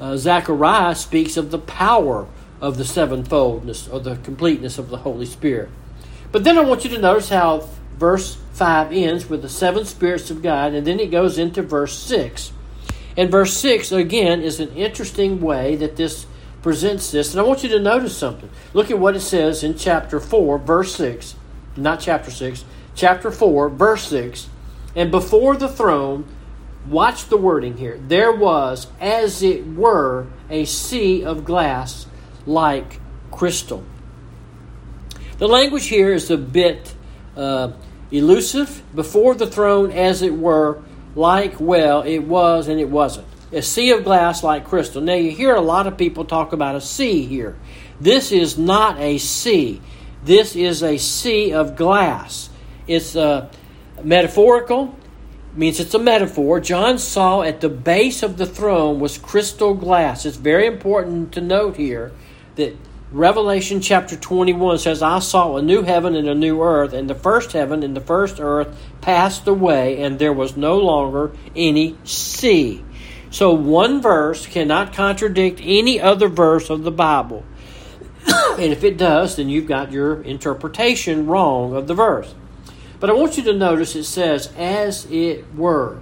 uh, 0.00 0.16
Zechariah 0.16 0.94
speaks 0.94 1.36
of 1.36 1.50
the 1.50 1.58
power 1.58 2.26
of 2.60 2.76
the 2.76 2.84
sevenfoldness 2.84 3.92
or 3.92 4.00
the 4.00 4.16
completeness 4.16 4.78
of 4.78 4.90
the 4.90 4.98
Holy 4.98 5.26
Spirit. 5.26 5.70
But 6.30 6.44
then 6.44 6.58
I 6.58 6.62
want 6.62 6.84
you 6.84 6.90
to 6.90 6.98
notice 6.98 7.28
how 7.28 7.68
verse 7.96 8.38
5 8.58 8.92
ends 8.92 9.30
with 9.30 9.42
the 9.42 9.48
seven 9.48 9.84
spirits 9.84 10.30
of 10.30 10.42
God, 10.42 10.74
and 10.74 10.86
then 10.86 10.98
it 10.98 11.10
goes 11.10 11.38
into 11.38 11.62
verse 11.62 11.96
6. 11.96 12.52
And 13.16 13.30
verse 13.30 13.56
6, 13.56 13.92
again, 13.92 14.42
is 14.42 14.60
an 14.60 14.74
interesting 14.74 15.40
way 15.40 15.76
that 15.76 15.96
this 15.96 16.26
presents 16.60 17.10
this. 17.10 17.32
And 17.32 17.40
I 17.40 17.44
want 17.44 17.62
you 17.62 17.68
to 17.70 17.78
notice 17.78 18.16
something. 18.16 18.50
Look 18.74 18.90
at 18.90 18.98
what 18.98 19.16
it 19.16 19.20
says 19.20 19.62
in 19.62 19.76
chapter 19.76 20.20
4, 20.20 20.58
verse 20.58 20.94
6. 20.96 21.36
Not 21.76 22.00
chapter 22.00 22.30
6, 22.30 22.64
chapter 22.94 23.30
4, 23.30 23.68
verse 23.70 24.08
6. 24.08 24.48
And 24.96 25.10
before 25.10 25.56
the 25.56 25.68
throne, 25.68 26.26
watch 26.88 27.26
the 27.26 27.36
wording 27.36 27.76
here. 27.76 27.98
There 28.08 28.32
was, 28.32 28.88
as 29.00 29.42
it 29.42 29.66
were, 29.66 30.26
a 30.50 30.64
sea 30.64 31.24
of 31.24 31.44
glass 31.44 32.06
like 32.46 33.00
crystal. 33.30 33.84
The 35.38 35.46
language 35.46 35.86
here 35.86 36.12
is 36.12 36.30
a 36.30 36.36
bit 36.36 36.94
uh, 37.36 37.72
elusive, 38.10 38.82
before 38.94 39.34
the 39.34 39.46
throne, 39.46 39.92
as 39.92 40.22
it 40.22 40.34
were, 40.34 40.82
like, 41.14 41.60
well, 41.60 42.02
it 42.02 42.20
was 42.20 42.68
and 42.68 42.80
it 42.80 42.88
wasn't. 42.88 43.26
A 43.52 43.62
sea 43.62 43.90
of 43.90 44.04
glass 44.04 44.42
like 44.42 44.64
crystal. 44.64 45.00
Now, 45.00 45.14
you 45.14 45.30
hear 45.30 45.54
a 45.54 45.60
lot 45.60 45.86
of 45.86 45.96
people 45.96 46.24
talk 46.24 46.52
about 46.52 46.76
a 46.76 46.80
sea 46.80 47.24
here. 47.24 47.56
This 48.00 48.30
is 48.30 48.58
not 48.58 48.98
a 48.98 49.18
sea, 49.18 49.80
this 50.24 50.54
is 50.54 50.82
a 50.82 50.98
sea 50.98 51.52
of 51.52 51.76
glass. 51.76 52.50
It's 52.86 53.16
uh, 53.16 53.50
metaphorical, 54.02 54.94
means 55.54 55.80
it's 55.80 55.94
a 55.94 55.98
metaphor. 55.98 56.60
John 56.60 56.98
saw 56.98 57.42
at 57.42 57.60
the 57.60 57.68
base 57.68 58.22
of 58.22 58.36
the 58.36 58.46
throne 58.46 59.00
was 59.00 59.18
crystal 59.18 59.74
glass. 59.74 60.24
It's 60.24 60.36
very 60.36 60.66
important 60.66 61.32
to 61.32 61.40
note 61.40 61.76
here 61.76 62.12
that 62.56 62.76
Revelation 63.10 63.80
chapter 63.80 64.16
21 64.16 64.80
says, 64.80 65.00
I 65.00 65.20
saw 65.20 65.56
a 65.56 65.62
new 65.62 65.82
heaven 65.82 66.14
and 66.14 66.28
a 66.28 66.34
new 66.34 66.62
earth, 66.62 66.92
and 66.92 67.08
the 67.08 67.14
first 67.14 67.52
heaven 67.52 67.82
and 67.82 67.96
the 67.96 68.02
first 68.02 68.38
earth 68.38 68.68
passed 69.00 69.48
away, 69.48 70.02
and 70.02 70.18
there 70.18 70.32
was 70.32 70.58
no 70.58 70.76
longer 70.76 71.32
any 71.56 71.96
sea. 72.04 72.84
So 73.30 73.54
one 73.54 74.02
verse 74.02 74.46
cannot 74.46 74.92
contradict 74.92 75.58
any 75.62 75.98
other 75.98 76.28
verse 76.28 76.68
of 76.68 76.82
the 76.82 76.90
Bible. 76.90 77.44
and 78.26 78.72
if 78.72 78.84
it 78.84 78.98
does, 78.98 79.36
then 79.36 79.48
you've 79.48 79.66
got 79.66 79.90
your 79.90 80.20
interpretation 80.22 81.26
wrong 81.26 81.74
of 81.74 81.86
the 81.86 81.94
verse. 81.94 82.34
But 83.00 83.08
I 83.08 83.14
want 83.14 83.38
you 83.38 83.42
to 83.44 83.54
notice 83.54 83.96
it 83.96 84.04
says, 84.04 84.52
as 84.54 85.06
it 85.10 85.54
were 85.54 85.98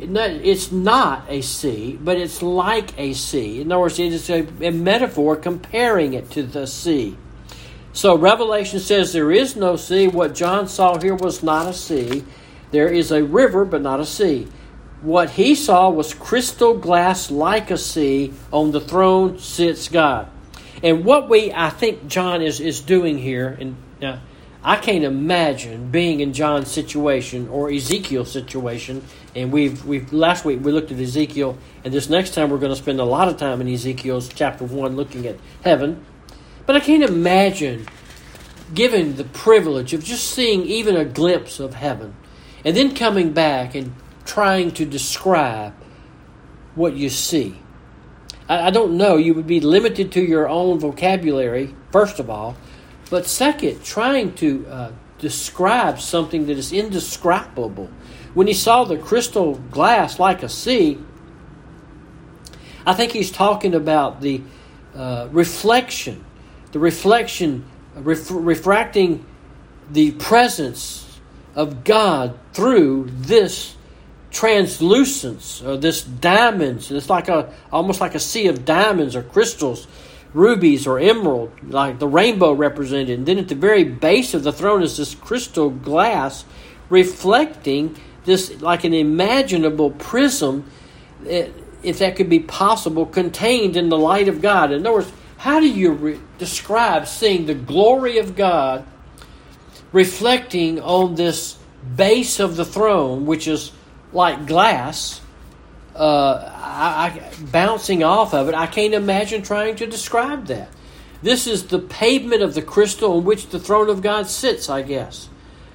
it's 0.00 0.72
not 0.72 1.24
a 1.28 1.40
sea, 1.40 1.98
but 2.00 2.16
it's 2.16 2.42
like 2.42 2.98
a 2.98 3.12
sea. 3.12 3.60
In 3.60 3.70
other 3.70 3.82
words, 3.82 3.98
it 3.98 4.12
is 4.12 4.28
a, 4.28 4.46
a 4.60 4.70
metaphor 4.70 5.36
comparing 5.36 6.14
it 6.14 6.30
to 6.32 6.42
the 6.42 6.66
sea. 6.66 7.16
So 7.92 8.16
Revelation 8.18 8.80
says 8.80 9.12
there 9.12 9.30
is 9.30 9.54
no 9.54 9.76
sea. 9.76 10.08
What 10.08 10.34
John 10.34 10.66
saw 10.66 10.98
here 10.98 11.14
was 11.14 11.42
not 11.42 11.68
a 11.68 11.72
sea. 11.72 12.24
There 12.72 12.88
is 12.88 13.12
a 13.12 13.22
river, 13.22 13.64
but 13.64 13.82
not 13.82 14.00
a 14.00 14.06
sea. 14.06 14.48
What 15.00 15.30
he 15.30 15.54
saw 15.54 15.90
was 15.90 16.12
crystal 16.12 16.76
glass 16.76 17.30
like 17.30 17.70
a 17.70 17.78
sea. 17.78 18.32
On 18.52 18.72
the 18.72 18.80
throne 18.80 19.38
sits 19.38 19.88
God. 19.88 20.28
And 20.82 21.04
what 21.04 21.28
we, 21.28 21.52
I 21.52 21.70
think, 21.70 22.08
John 22.08 22.42
is, 22.42 22.58
is 22.58 22.80
doing 22.80 23.16
here, 23.16 23.56
and 23.60 23.76
uh, 24.02 24.18
I 24.62 24.76
can't 24.76 25.04
imagine 25.04 25.90
being 25.90 26.20
in 26.20 26.32
John's 26.32 26.70
situation 26.70 27.48
or 27.48 27.70
Ezekiel's 27.70 28.32
situation. 28.32 29.04
And 29.34 29.52
we've 29.52 29.84
we've 29.84 30.12
last 30.12 30.44
week 30.44 30.60
we 30.62 30.70
looked 30.70 30.92
at 30.92 30.98
Ezekiel, 30.98 31.58
and 31.84 31.92
this 31.92 32.08
next 32.08 32.34
time 32.34 32.50
we're 32.50 32.58
going 32.58 32.72
to 32.72 32.76
spend 32.76 33.00
a 33.00 33.04
lot 33.04 33.28
of 33.28 33.36
time 33.36 33.60
in 33.60 33.68
Ezekiel's 33.68 34.28
chapter 34.28 34.64
one 34.64 34.96
looking 34.96 35.26
at 35.26 35.36
heaven. 35.64 36.04
But 36.66 36.76
I 36.76 36.80
can't 36.80 37.02
imagine 37.02 37.86
given 38.72 39.16
the 39.16 39.24
privilege 39.24 39.92
of 39.92 40.02
just 40.04 40.30
seeing 40.30 40.62
even 40.62 40.96
a 40.96 41.04
glimpse 41.04 41.58
of 41.58 41.74
heaven, 41.74 42.14
and 42.64 42.76
then 42.76 42.94
coming 42.94 43.32
back 43.32 43.74
and 43.74 43.94
trying 44.24 44.70
to 44.72 44.84
describe 44.84 45.74
what 46.74 46.94
you 46.94 47.10
see. 47.10 47.58
I, 48.48 48.68
I 48.68 48.70
don't 48.70 48.96
know. 48.96 49.16
You 49.16 49.34
would 49.34 49.46
be 49.46 49.60
limited 49.60 50.12
to 50.12 50.22
your 50.22 50.48
own 50.48 50.78
vocabulary, 50.78 51.74
first 51.90 52.20
of 52.20 52.30
all. 52.30 52.56
But 53.10 53.26
second, 53.26 53.84
trying 53.84 54.34
to 54.36 54.66
uh, 54.66 54.92
describe 55.18 56.00
something 56.00 56.46
that 56.46 56.56
is 56.56 56.72
indescribable. 56.72 57.90
When 58.34 58.46
he 58.46 58.54
saw 58.54 58.84
the 58.84 58.98
crystal 58.98 59.54
glass 59.70 60.18
like 60.18 60.42
a 60.42 60.48
sea, 60.48 60.98
I 62.86 62.92
think 62.92 63.12
he's 63.12 63.30
talking 63.30 63.74
about 63.74 64.20
the 64.20 64.42
uh, 64.94 65.28
reflection, 65.30 66.24
the 66.72 66.78
reflection, 66.78 67.64
ref- 67.94 68.30
refracting 68.30 69.24
the 69.90 70.12
presence 70.12 71.20
of 71.54 71.84
God 71.84 72.38
through 72.52 73.08
this 73.10 73.76
translucence 74.30 75.62
or 75.62 75.76
this 75.76 76.02
diamonds. 76.02 76.90
It's 76.90 77.08
like 77.08 77.28
a 77.28 77.52
almost 77.72 78.00
like 78.00 78.14
a 78.14 78.20
sea 78.20 78.48
of 78.48 78.64
diamonds 78.64 79.14
or 79.14 79.22
crystals 79.22 79.86
rubies 80.34 80.86
or 80.86 80.98
emerald, 80.98 81.52
like 81.70 82.00
the 82.00 82.08
rainbow 82.08 82.52
represented. 82.52 83.18
And 83.18 83.26
then 83.26 83.38
at 83.38 83.48
the 83.48 83.54
very 83.54 83.84
base 83.84 84.34
of 84.34 84.42
the 84.42 84.52
throne 84.52 84.82
is 84.82 84.96
this 84.96 85.14
crystal 85.14 85.70
glass 85.70 86.44
reflecting 86.90 87.96
this, 88.24 88.60
like 88.60 88.84
an 88.84 88.94
imaginable 88.94 89.90
prism, 89.90 90.70
if 91.24 91.98
that 91.98 92.16
could 92.16 92.28
be 92.30 92.40
possible, 92.40 93.06
contained 93.06 93.76
in 93.76 93.88
the 93.88 93.98
light 93.98 94.28
of 94.28 94.40
God. 94.40 94.72
In 94.72 94.86
other 94.86 94.96
words, 94.96 95.12
how 95.36 95.60
do 95.60 95.68
you 95.68 95.92
re- 95.92 96.20
describe 96.38 97.06
seeing 97.06 97.46
the 97.46 97.54
glory 97.54 98.18
of 98.18 98.34
God 98.34 98.86
reflecting 99.92 100.80
on 100.80 101.14
this 101.14 101.58
base 101.96 102.40
of 102.40 102.56
the 102.56 102.64
throne, 102.64 103.26
which 103.26 103.46
is 103.46 103.72
like 104.12 104.46
glass? 104.46 105.20
Uh, 105.94 106.50
I, 106.56 107.20
I, 107.20 107.44
bouncing 107.52 108.02
off 108.02 108.34
of 108.34 108.48
it, 108.48 108.54
I 108.54 108.66
can't 108.66 108.94
imagine 108.94 109.42
trying 109.42 109.76
to 109.76 109.86
describe 109.86 110.46
that. 110.46 110.68
This 111.22 111.46
is 111.46 111.68
the 111.68 111.78
pavement 111.78 112.42
of 112.42 112.54
the 112.54 112.62
crystal 112.62 113.18
on 113.18 113.24
which 113.24 113.48
the 113.48 113.60
throne 113.60 113.88
of 113.88 114.02
God 114.02 114.26
sits, 114.26 114.68
I 114.68 114.82
guess. 114.82 115.28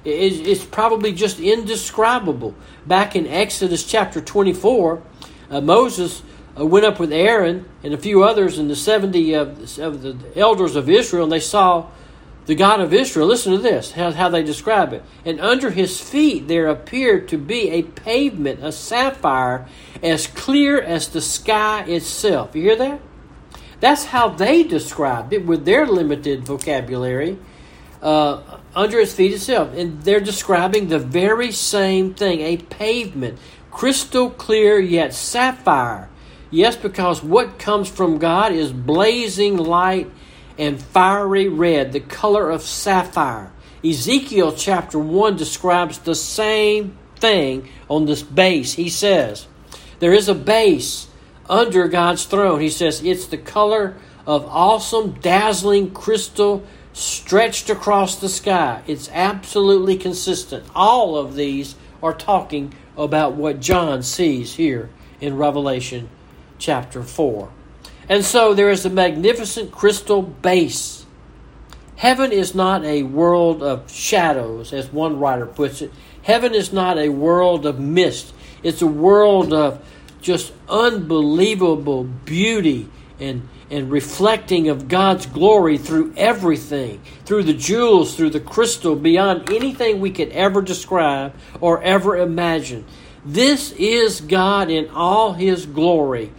It's 0.04 0.64
probably 0.64 1.12
just 1.12 1.40
indescribable. 1.40 2.54
Back 2.86 3.16
in 3.16 3.26
Exodus 3.26 3.84
chapter 3.84 4.20
24, 4.20 5.02
uh, 5.50 5.60
Moses 5.60 6.22
uh, 6.58 6.64
went 6.64 6.86
up 6.86 6.98
with 6.98 7.12
Aaron 7.12 7.68
and 7.82 7.92
a 7.92 7.98
few 7.98 8.24
others 8.24 8.58
and 8.58 8.70
the 8.70 8.76
70 8.76 9.34
of, 9.34 9.78
of 9.78 10.02
the 10.02 10.16
elders 10.36 10.76
of 10.76 10.88
Israel, 10.88 11.24
and 11.24 11.32
they 11.32 11.40
saw 11.40 11.88
the 12.46 12.54
God 12.54 12.80
of 12.80 12.94
Israel. 12.94 13.26
Listen 13.26 13.52
to 13.52 13.58
this, 13.58 13.92
how, 13.92 14.10
how 14.12 14.28
they 14.28 14.42
describe 14.42 14.92
it. 14.92 15.04
And 15.24 15.40
under 15.40 15.70
his 15.70 16.00
feet 16.00 16.48
there 16.48 16.68
appeared 16.68 17.28
to 17.28 17.38
be 17.38 17.70
a 17.70 17.82
pavement, 17.82 18.64
a 18.64 18.72
sapphire, 18.72 19.66
as 20.02 20.26
clear 20.26 20.80
as 20.80 21.08
the 21.08 21.20
sky 21.20 21.82
itself. 21.84 22.56
You 22.56 22.62
hear 22.62 22.76
that? 22.76 23.00
That's 23.80 24.06
how 24.06 24.28
they 24.28 24.62
described 24.62 25.32
it 25.32 25.46
with 25.46 25.64
their 25.64 25.86
limited 25.86 26.44
vocabulary. 26.44 27.38
Uh, 28.02 28.58
under 28.74 28.98
his 28.98 29.12
feet 29.12 29.32
itself. 29.32 29.74
And 29.74 30.02
they're 30.02 30.20
describing 30.20 30.88
the 30.88 30.98
very 30.98 31.52
same 31.52 32.14
thing 32.14 32.40
a 32.40 32.56
pavement, 32.56 33.38
crystal 33.70 34.30
clear 34.30 34.78
yet 34.78 35.12
sapphire. 35.12 36.08
Yes, 36.50 36.76
because 36.76 37.22
what 37.22 37.58
comes 37.58 37.88
from 37.88 38.18
God 38.18 38.52
is 38.52 38.72
blazing 38.72 39.56
light 39.56 40.10
and 40.58 40.80
fiery 40.80 41.48
red, 41.48 41.92
the 41.92 42.00
color 42.00 42.50
of 42.50 42.62
sapphire. 42.62 43.52
Ezekiel 43.84 44.52
chapter 44.52 44.98
1 44.98 45.36
describes 45.36 45.98
the 45.98 46.14
same 46.14 46.98
thing 47.16 47.68
on 47.88 48.06
this 48.06 48.22
base. 48.22 48.74
He 48.74 48.88
says, 48.88 49.46
There 50.00 50.12
is 50.12 50.28
a 50.28 50.34
base 50.34 51.06
under 51.48 51.88
God's 51.88 52.24
throne. 52.24 52.60
He 52.60 52.68
says, 52.68 53.02
It's 53.02 53.26
the 53.26 53.38
color 53.38 53.96
of 54.26 54.44
awesome, 54.46 55.12
dazzling 55.20 55.92
crystal 55.92 56.66
stretched 56.92 57.70
across 57.70 58.16
the 58.16 58.28
sky. 58.28 58.82
It's 58.86 59.08
absolutely 59.10 59.96
consistent. 59.96 60.64
All 60.74 61.16
of 61.16 61.34
these 61.34 61.76
are 62.02 62.14
talking 62.14 62.74
about 62.96 63.34
what 63.34 63.60
John 63.60 64.02
sees 64.02 64.54
here 64.54 64.90
in 65.20 65.36
Revelation 65.36 66.08
chapter 66.58 67.02
4. 67.02 67.50
And 68.08 68.24
so 68.24 68.54
there 68.54 68.70
is 68.70 68.84
a 68.84 68.90
magnificent 68.90 69.70
crystal 69.70 70.22
base. 70.22 71.06
Heaven 71.96 72.32
is 72.32 72.54
not 72.54 72.84
a 72.84 73.02
world 73.02 73.62
of 73.62 73.90
shadows, 73.90 74.72
as 74.72 74.92
one 74.92 75.18
writer 75.18 75.46
puts 75.46 75.82
it. 75.82 75.92
Heaven 76.22 76.54
is 76.54 76.72
not 76.72 76.98
a 76.98 77.10
world 77.10 77.66
of 77.66 77.78
mist. 77.78 78.32
It's 78.62 78.82
a 78.82 78.86
world 78.86 79.52
of 79.52 79.84
just 80.20 80.52
unbelievable 80.68 82.04
beauty 82.04 82.88
and 83.18 83.48
and 83.70 83.90
reflecting 83.90 84.68
of 84.68 84.88
God's 84.88 85.26
glory 85.26 85.78
through 85.78 86.12
everything, 86.16 87.00
through 87.24 87.44
the 87.44 87.54
jewels, 87.54 88.16
through 88.16 88.30
the 88.30 88.40
crystal, 88.40 88.96
beyond 88.96 89.50
anything 89.50 90.00
we 90.00 90.10
could 90.10 90.30
ever 90.30 90.60
describe 90.60 91.34
or 91.60 91.82
ever 91.82 92.16
imagine. 92.16 92.84
This 93.24 93.72
is 93.72 94.20
God 94.20 94.70
in 94.70 94.88
all 94.90 95.32
His 95.32 95.66
glory. 95.66 96.32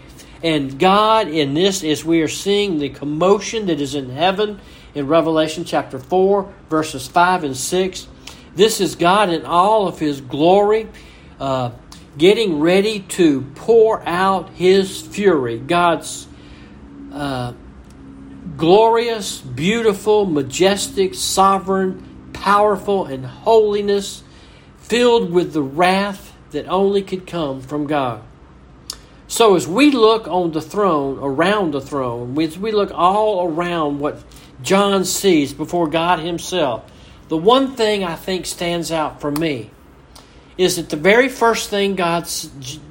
And 0.44 0.78
God 0.80 1.28
in 1.28 1.54
this, 1.54 1.84
as 1.84 2.04
we 2.04 2.22
are 2.22 2.28
seeing 2.28 2.80
the 2.80 2.90
commotion 2.90 3.68
that 3.68 3.80
is 3.80 3.96
in 3.96 4.10
heaven 4.10 4.60
in 4.94 5.08
Revelation 5.08 5.64
chapter 5.64 6.00
4, 6.00 6.52
verses 6.70 7.08
5 7.08 7.44
and 7.44 7.56
6, 7.56 8.08
this 8.56 8.82
is 8.82 8.96
God 8.96 9.30
in 9.30 9.46
all 9.46 9.88
of 9.88 10.00
His 10.00 10.20
glory. 10.20 10.88
Uh, 11.40 11.72
getting 12.18 12.60
ready 12.60 13.00
to 13.00 13.42
pour 13.56 14.08
out 14.08 14.50
his 14.50 15.02
fury, 15.02 15.58
God's 15.58 16.28
uh, 17.14 17.54
glorious, 18.58 19.40
beautiful, 19.42 20.26
majestic, 20.26 21.16
sovereign, 21.16 22.30
powerful, 22.34 23.06
and 23.06 23.26
holiness, 23.26 24.24
filled 24.78 25.32
with 25.32 25.54
the 25.54 25.62
wrath 25.62 26.36
that 26.52 26.68
only 26.68 27.02
could 27.02 27.26
come 27.26 27.62
from 27.62 27.88
God. 27.88 28.22
So, 29.28 29.56
as 29.56 29.66
we 29.66 29.92
look 29.92 30.28
on 30.28 30.52
the 30.52 30.62
throne, 30.62 31.18
around 31.20 31.72
the 31.72 31.80
throne, 31.80 32.38
as 32.42 32.58
we 32.58 32.72
look 32.72 32.92
all 32.94 33.48
around 33.48 34.00
what 34.00 34.22
John 34.62 35.06
sees 35.06 35.54
before 35.54 35.88
God 35.88 36.20
Himself, 36.20 36.84
the 37.30 37.38
one 37.38 37.76
thing 37.76 38.04
I 38.04 38.16
think 38.16 38.46
stands 38.46 38.92
out 38.92 39.22
for 39.22 39.32
me 39.32 39.72
is 40.58 40.76
that 40.76 40.90
the 40.90 40.98
very 40.98 41.30
first 41.30 41.70
thing 41.70 41.96
God 41.96 42.28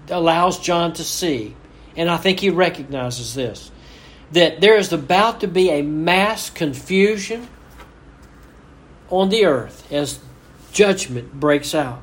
allows 0.08 0.58
John 0.58 0.94
to 0.94 1.04
see, 1.04 1.54
and 1.94 2.08
I 2.08 2.16
think 2.16 2.40
he 2.40 2.48
recognizes 2.48 3.34
this, 3.34 3.70
that 4.32 4.60
there 4.60 4.76
is 4.76 4.92
about 4.92 5.40
to 5.40 5.48
be 5.48 5.70
a 5.70 5.82
mass 5.82 6.50
confusion 6.50 7.48
on 9.08 9.28
the 9.28 9.44
earth 9.44 9.90
as 9.92 10.20
judgment 10.72 11.32
breaks 11.34 11.74
out. 11.74 12.00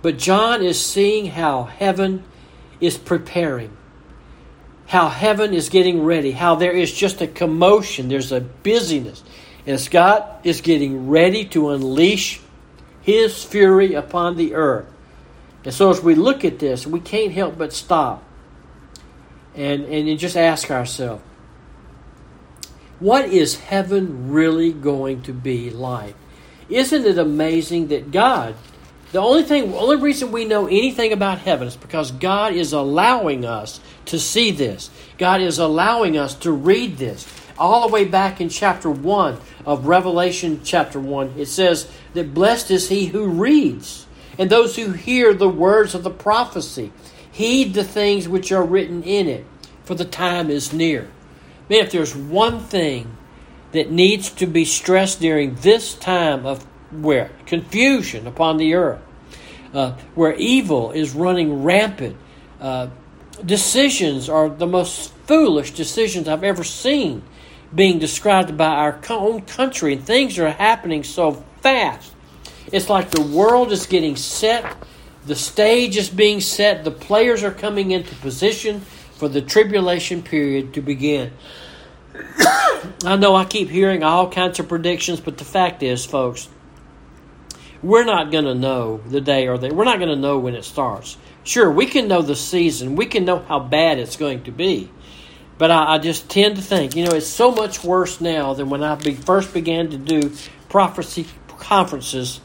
But 0.00 0.18
John 0.18 0.62
is 0.62 0.84
seeing 0.84 1.26
how 1.26 1.64
heaven 1.64 2.24
is 2.80 2.96
preparing, 2.96 3.76
how 4.86 5.08
heaven 5.08 5.52
is 5.54 5.68
getting 5.68 6.02
ready, 6.02 6.32
how 6.32 6.54
there 6.54 6.72
is 6.72 6.92
just 6.92 7.20
a 7.20 7.26
commotion, 7.26 8.08
there's 8.08 8.32
a 8.32 8.40
busyness. 8.40 9.22
As 9.66 9.88
God 9.88 10.24
is 10.44 10.60
getting 10.60 11.08
ready 11.08 11.46
to 11.46 11.70
unleash 11.70 12.38
his 13.00 13.42
fury 13.42 13.94
upon 13.94 14.36
the 14.36 14.54
earth. 14.54 14.86
And 15.64 15.72
so 15.72 15.88
as 15.88 16.02
we 16.02 16.14
look 16.14 16.44
at 16.44 16.58
this, 16.58 16.86
we 16.86 17.00
can't 17.00 17.32
help 17.32 17.56
but 17.56 17.72
stop 17.72 18.22
and, 19.54 19.84
and 19.84 20.18
just 20.18 20.36
ask 20.36 20.70
ourselves 20.70 21.22
what 23.04 23.26
is 23.26 23.56
heaven 23.60 24.32
really 24.32 24.72
going 24.72 25.20
to 25.20 25.32
be 25.34 25.68
like? 25.68 26.14
Isn't 26.70 27.04
it 27.04 27.18
amazing 27.18 27.88
that 27.88 28.10
God, 28.10 28.54
the 29.12 29.20
only 29.20 29.42
thing, 29.42 29.74
only 29.74 29.96
reason 29.96 30.32
we 30.32 30.46
know 30.46 30.66
anything 30.66 31.12
about 31.12 31.36
heaven 31.40 31.68
is 31.68 31.76
because 31.76 32.12
God 32.12 32.54
is 32.54 32.72
allowing 32.72 33.44
us 33.44 33.78
to 34.06 34.18
see 34.18 34.52
this. 34.52 34.88
God 35.18 35.42
is 35.42 35.58
allowing 35.58 36.16
us 36.16 36.34
to 36.36 36.50
read 36.50 36.96
this. 36.96 37.28
All 37.58 37.86
the 37.86 37.92
way 37.92 38.06
back 38.06 38.40
in 38.40 38.48
chapter 38.48 38.88
1 38.88 39.36
of 39.66 39.86
Revelation, 39.86 40.62
chapter 40.64 40.98
1, 40.98 41.34
it 41.36 41.46
says 41.46 41.86
that 42.14 42.32
blessed 42.32 42.70
is 42.70 42.88
he 42.88 43.04
who 43.04 43.26
reads, 43.26 44.06
and 44.38 44.48
those 44.48 44.76
who 44.76 44.92
hear 44.92 45.34
the 45.34 45.46
words 45.46 45.94
of 45.94 46.04
the 46.04 46.10
prophecy. 46.10 46.90
Heed 47.30 47.74
the 47.74 47.84
things 47.84 48.30
which 48.30 48.50
are 48.50 48.64
written 48.64 49.02
in 49.02 49.28
it, 49.28 49.44
for 49.84 49.94
the 49.94 50.06
time 50.06 50.48
is 50.48 50.72
near. 50.72 51.10
Man, 51.68 51.80
if 51.80 51.92
there's 51.92 52.14
one 52.14 52.60
thing 52.60 53.16
that 53.72 53.90
needs 53.90 54.30
to 54.30 54.46
be 54.46 54.64
stressed 54.64 55.20
during 55.20 55.54
this 55.56 55.94
time 55.94 56.44
of 56.44 56.62
where 56.92 57.30
confusion 57.46 58.26
upon 58.26 58.58
the 58.58 58.74
earth, 58.74 59.00
uh, 59.72 59.92
where 60.14 60.34
evil 60.34 60.92
is 60.92 61.14
running 61.14 61.64
rampant, 61.64 62.16
uh, 62.60 62.88
decisions 63.44 64.28
are 64.28 64.48
the 64.48 64.66
most 64.66 65.12
foolish 65.26 65.72
decisions 65.72 66.28
I've 66.28 66.44
ever 66.44 66.64
seen 66.64 67.22
being 67.74 67.98
described 67.98 68.56
by 68.56 68.66
our 68.66 69.00
own 69.10 69.40
country, 69.42 69.94
and 69.94 70.04
things 70.04 70.38
are 70.38 70.50
happening 70.50 71.02
so 71.02 71.44
fast. 71.60 72.12
It's 72.70 72.88
like 72.88 73.10
the 73.10 73.22
world 73.22 73.72
is 73.72 73.86
getting 73.86 74.16
set, 74.16 74.76
the 75.26 75.34
stage 75.34 75.96
is 75.96 76.08
being 76.08 76.40
set, 76.40 76.84
the 76.84 76.90
players 76.90 77.42
are 77.42 77.50
coming 77.50 77.90
into 77.90 78.14
position 78.16 78.82
for 79.24 79.30
the 79.30 79.40
tribulation 79.40 80.22
period 80.22 80.74
to 80.74 80.82
begin. 80.82 81.32
I 83.06 83.16
know 83.16 83.34
I 83.34 83.46
keep 83.46 83.70
hearing 83.70 84.02
all 84.02 84.30
kinds 84.30 84.60
of 84.60 84.68
predictions, 84.68 85.18
but 85.18 85.38
the 85.38 85.46
fact 85.46 85.82
is, 85.82 86.04
folks, 86.04 86.46
we're 87.82 88.04
not 88.04 88.30
going 88.30 88.44
to 88.44 88.54
know 88.54 88.98
the 89.08 89.22
day 89.22 89.48
or 89.48 89.56
the 89.56 89.72
we're 89.72 89.86
not 89.86 89.98
going 89.98 90.10
to 90.10 90.16
know 90.16 90.38
when 90.38 90.54
it 90.54 90.62
starts. 90.66 91.16
Sure, 91.42 91.70
we 91.70 91.86
can 91.86 92.06
know 92.06 92.20
the 92.20 92.36
season, 92.36 92.96
we 92.96 93.06
can 93.06 93.24
know 93.24 93.38
how 93.38 93.60
bad 93.60 93.98
it's 93.98 94.16
going 94.16 94.42
to 94.44 94.52
be, 94.52 94.90
but 95.56 95.70
I, 95.70 95.94
I 95.94 95.98
just 95.98 96.28
tend 96.28 96.56
to 96.56 96.62
think, 96.62 96.94
you 96.94 97.06
know, 97.06 97.12
it's 97.12 97.26
so 97.26 97.50
much 97.50 97.82
worse 97.82 98.20
now 98.20 98.52
than 98.52 98.68
when 98.68 98.82
I 98.82 98.94
be, 98.96 99.14
first 99.14 99.54
began 99.54 99.88
to 99.88 99.96
do 99.96 100.34
prophecy 100.68 101.26
conferences, 101.48 102.42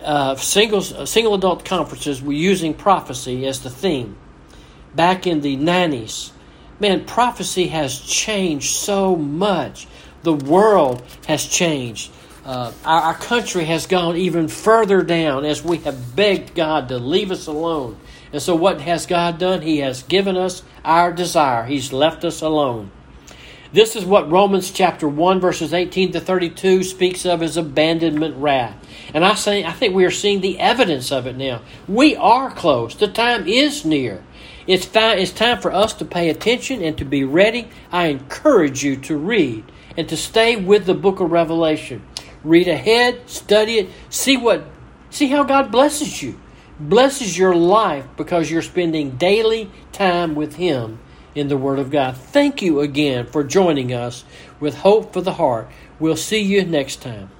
uh, 0.00 0.36
singles, 0.36 0.92
uh, 0.92 1.06
single 1.06 1.34
adult 1.34 1.64
conferences. 1.64 2.22
We're 2.22 2.38
using 2.38 2.72
prophecy 2.72 3.44
as 3.48 3.62
the 3.62 3.70
theme 3.70 4.16
back 4.94 5.26
in 5.26 5.40
the 5.40 5.56
90s 5.56 6.32
man, 6.82 7.04
prophecy 7.04 7.68
has 7.68 7.98
changed 7.98 8.74
so 8.74 9.16
much. 9.16 9.86
The 10.24 10.34
world 10.34 11.02
has 11.26 11.46
changed. 11.46 12.10
Uh, 12.44 12.72
our, 12.84 13.00
our 13.00 13.14
country 13.14 13.64
has 13.64 13.86
gone 13.86 14.16
even 14.16 14.48
further 14.48 15.02
down 15.02 15.44
as 15.44 15.64
we 15.64 15.78
have 15.78 16.16
begged 16.16 16.54
God 16.54 16.88
to 16.88 16.98
leave 16.98 17.30
us 17.30 17.46
alone. 17.46 17.98
And 18.32 18.42
so, 18.42 18.56
what 18.56 18.80
has 18.80 19.06
God 19.06 19.38
done? 19.38 19.62
He 19.62 19.78
has 19.78 20.02
given 20.02 20.36
us 20.36 20.62
our 20.84 21.12
desire, 21.12 21.64
He's 21.64 21.92
left 21.92 22.24
us 22.24 22.42
alone. 22.42 22.90
This 23.72 23.96
is 23.96 24.04
what 24.04 24.30
Romans 24.30 24.70
chapter 24.70 25.08
1 25.08 25.40
verses 25.40 25.72
18 25.72 26.12
to 26.12 26.20
32 26.20 26.82
speaks 26.82 27.24
of 27.24 27.42
as 27.42 27.56
abandonment 27.56 28.36
wrath. 28.36 28.76
And 29.14 29.24
I 29.24 29.34
say 29.34 29.64
I 29.64 29.72
think 29.72 29.94
we 29.94 30.04
are 30.04 30.10
seeing 30.10 30.42
the 30.42 30.60
evidence 30.60 31.10
of 31.10 31.26
it 31.26 31.36
now. 31.36 31.62
We 31.88 32.14
are 32.16 32.50
close. 32.50 32.94
The 32.94 33.08
time 33.08 33.46
is 33.46 33.84
near. 33.84 34.22
It's, 34.66 34.84
fi- 34.84 35.14
it's 35.14 35.32
time 35.32 35.60
for 35.60 35.72
us 35.72 35.92
to 35.94 36.04
pay 36.04 36.28
attention 36.28 36.82
and 36.82 36.96
to 36.98 37.04
be 37.04 37.24
ready. 37.24 37.68
I 37.90 38.06
encourage 38.06 38.84
you 38.84 38.96
to 38.96 39.16
read 39.16 39.64
and 39.96 40.08
to 40.08 40.16
stay 40.16 40.56
with 40.56 40.86
the 40.86 40.94
book 40.94 41.20
of 41.20 41.30
Revelation. 41.30 42.02
Read 42.44 42.68
ahead, 42.68 43.28
study 43.28 43.78
it, 43.78 43.88
see 44.10 44.36
what 44.36 44.64
see 45.10 45.28
how 45.28 45.44
God 45.44 45.70
blesses 45.70 46.22
you. 46.22 46.40
Blesses 46.80 47.36
your 47.38 47.54
life 47.54 48.06
because 48.16 48.50
you're 48.50 48.62
spending 48.62 49.10
daily 49.12 49.70
time 49.92 50.34
with 50.34 50.54
him 50.56 50.98
in 51.34 51.48
the 51.48 51.56
word 51.56 51.78
of 51.78 51.90
God. 51.90 52.16
Thank 52.16 52.62
you 52.62 52.80
again 52.80 53.26
for 53.26 53.44
joining 53.44 53.92
us 53.92 54.24
with 54.58 54.78
Hope 54.78 55.12
for 55.12 55.20
the 55.20 55.34
Heart. 55.34 55.70
We'll 56.00 56.16
see 56.16 56.40
you 56.40 56.64
next 56.64 57.02
time. 57.02 57.30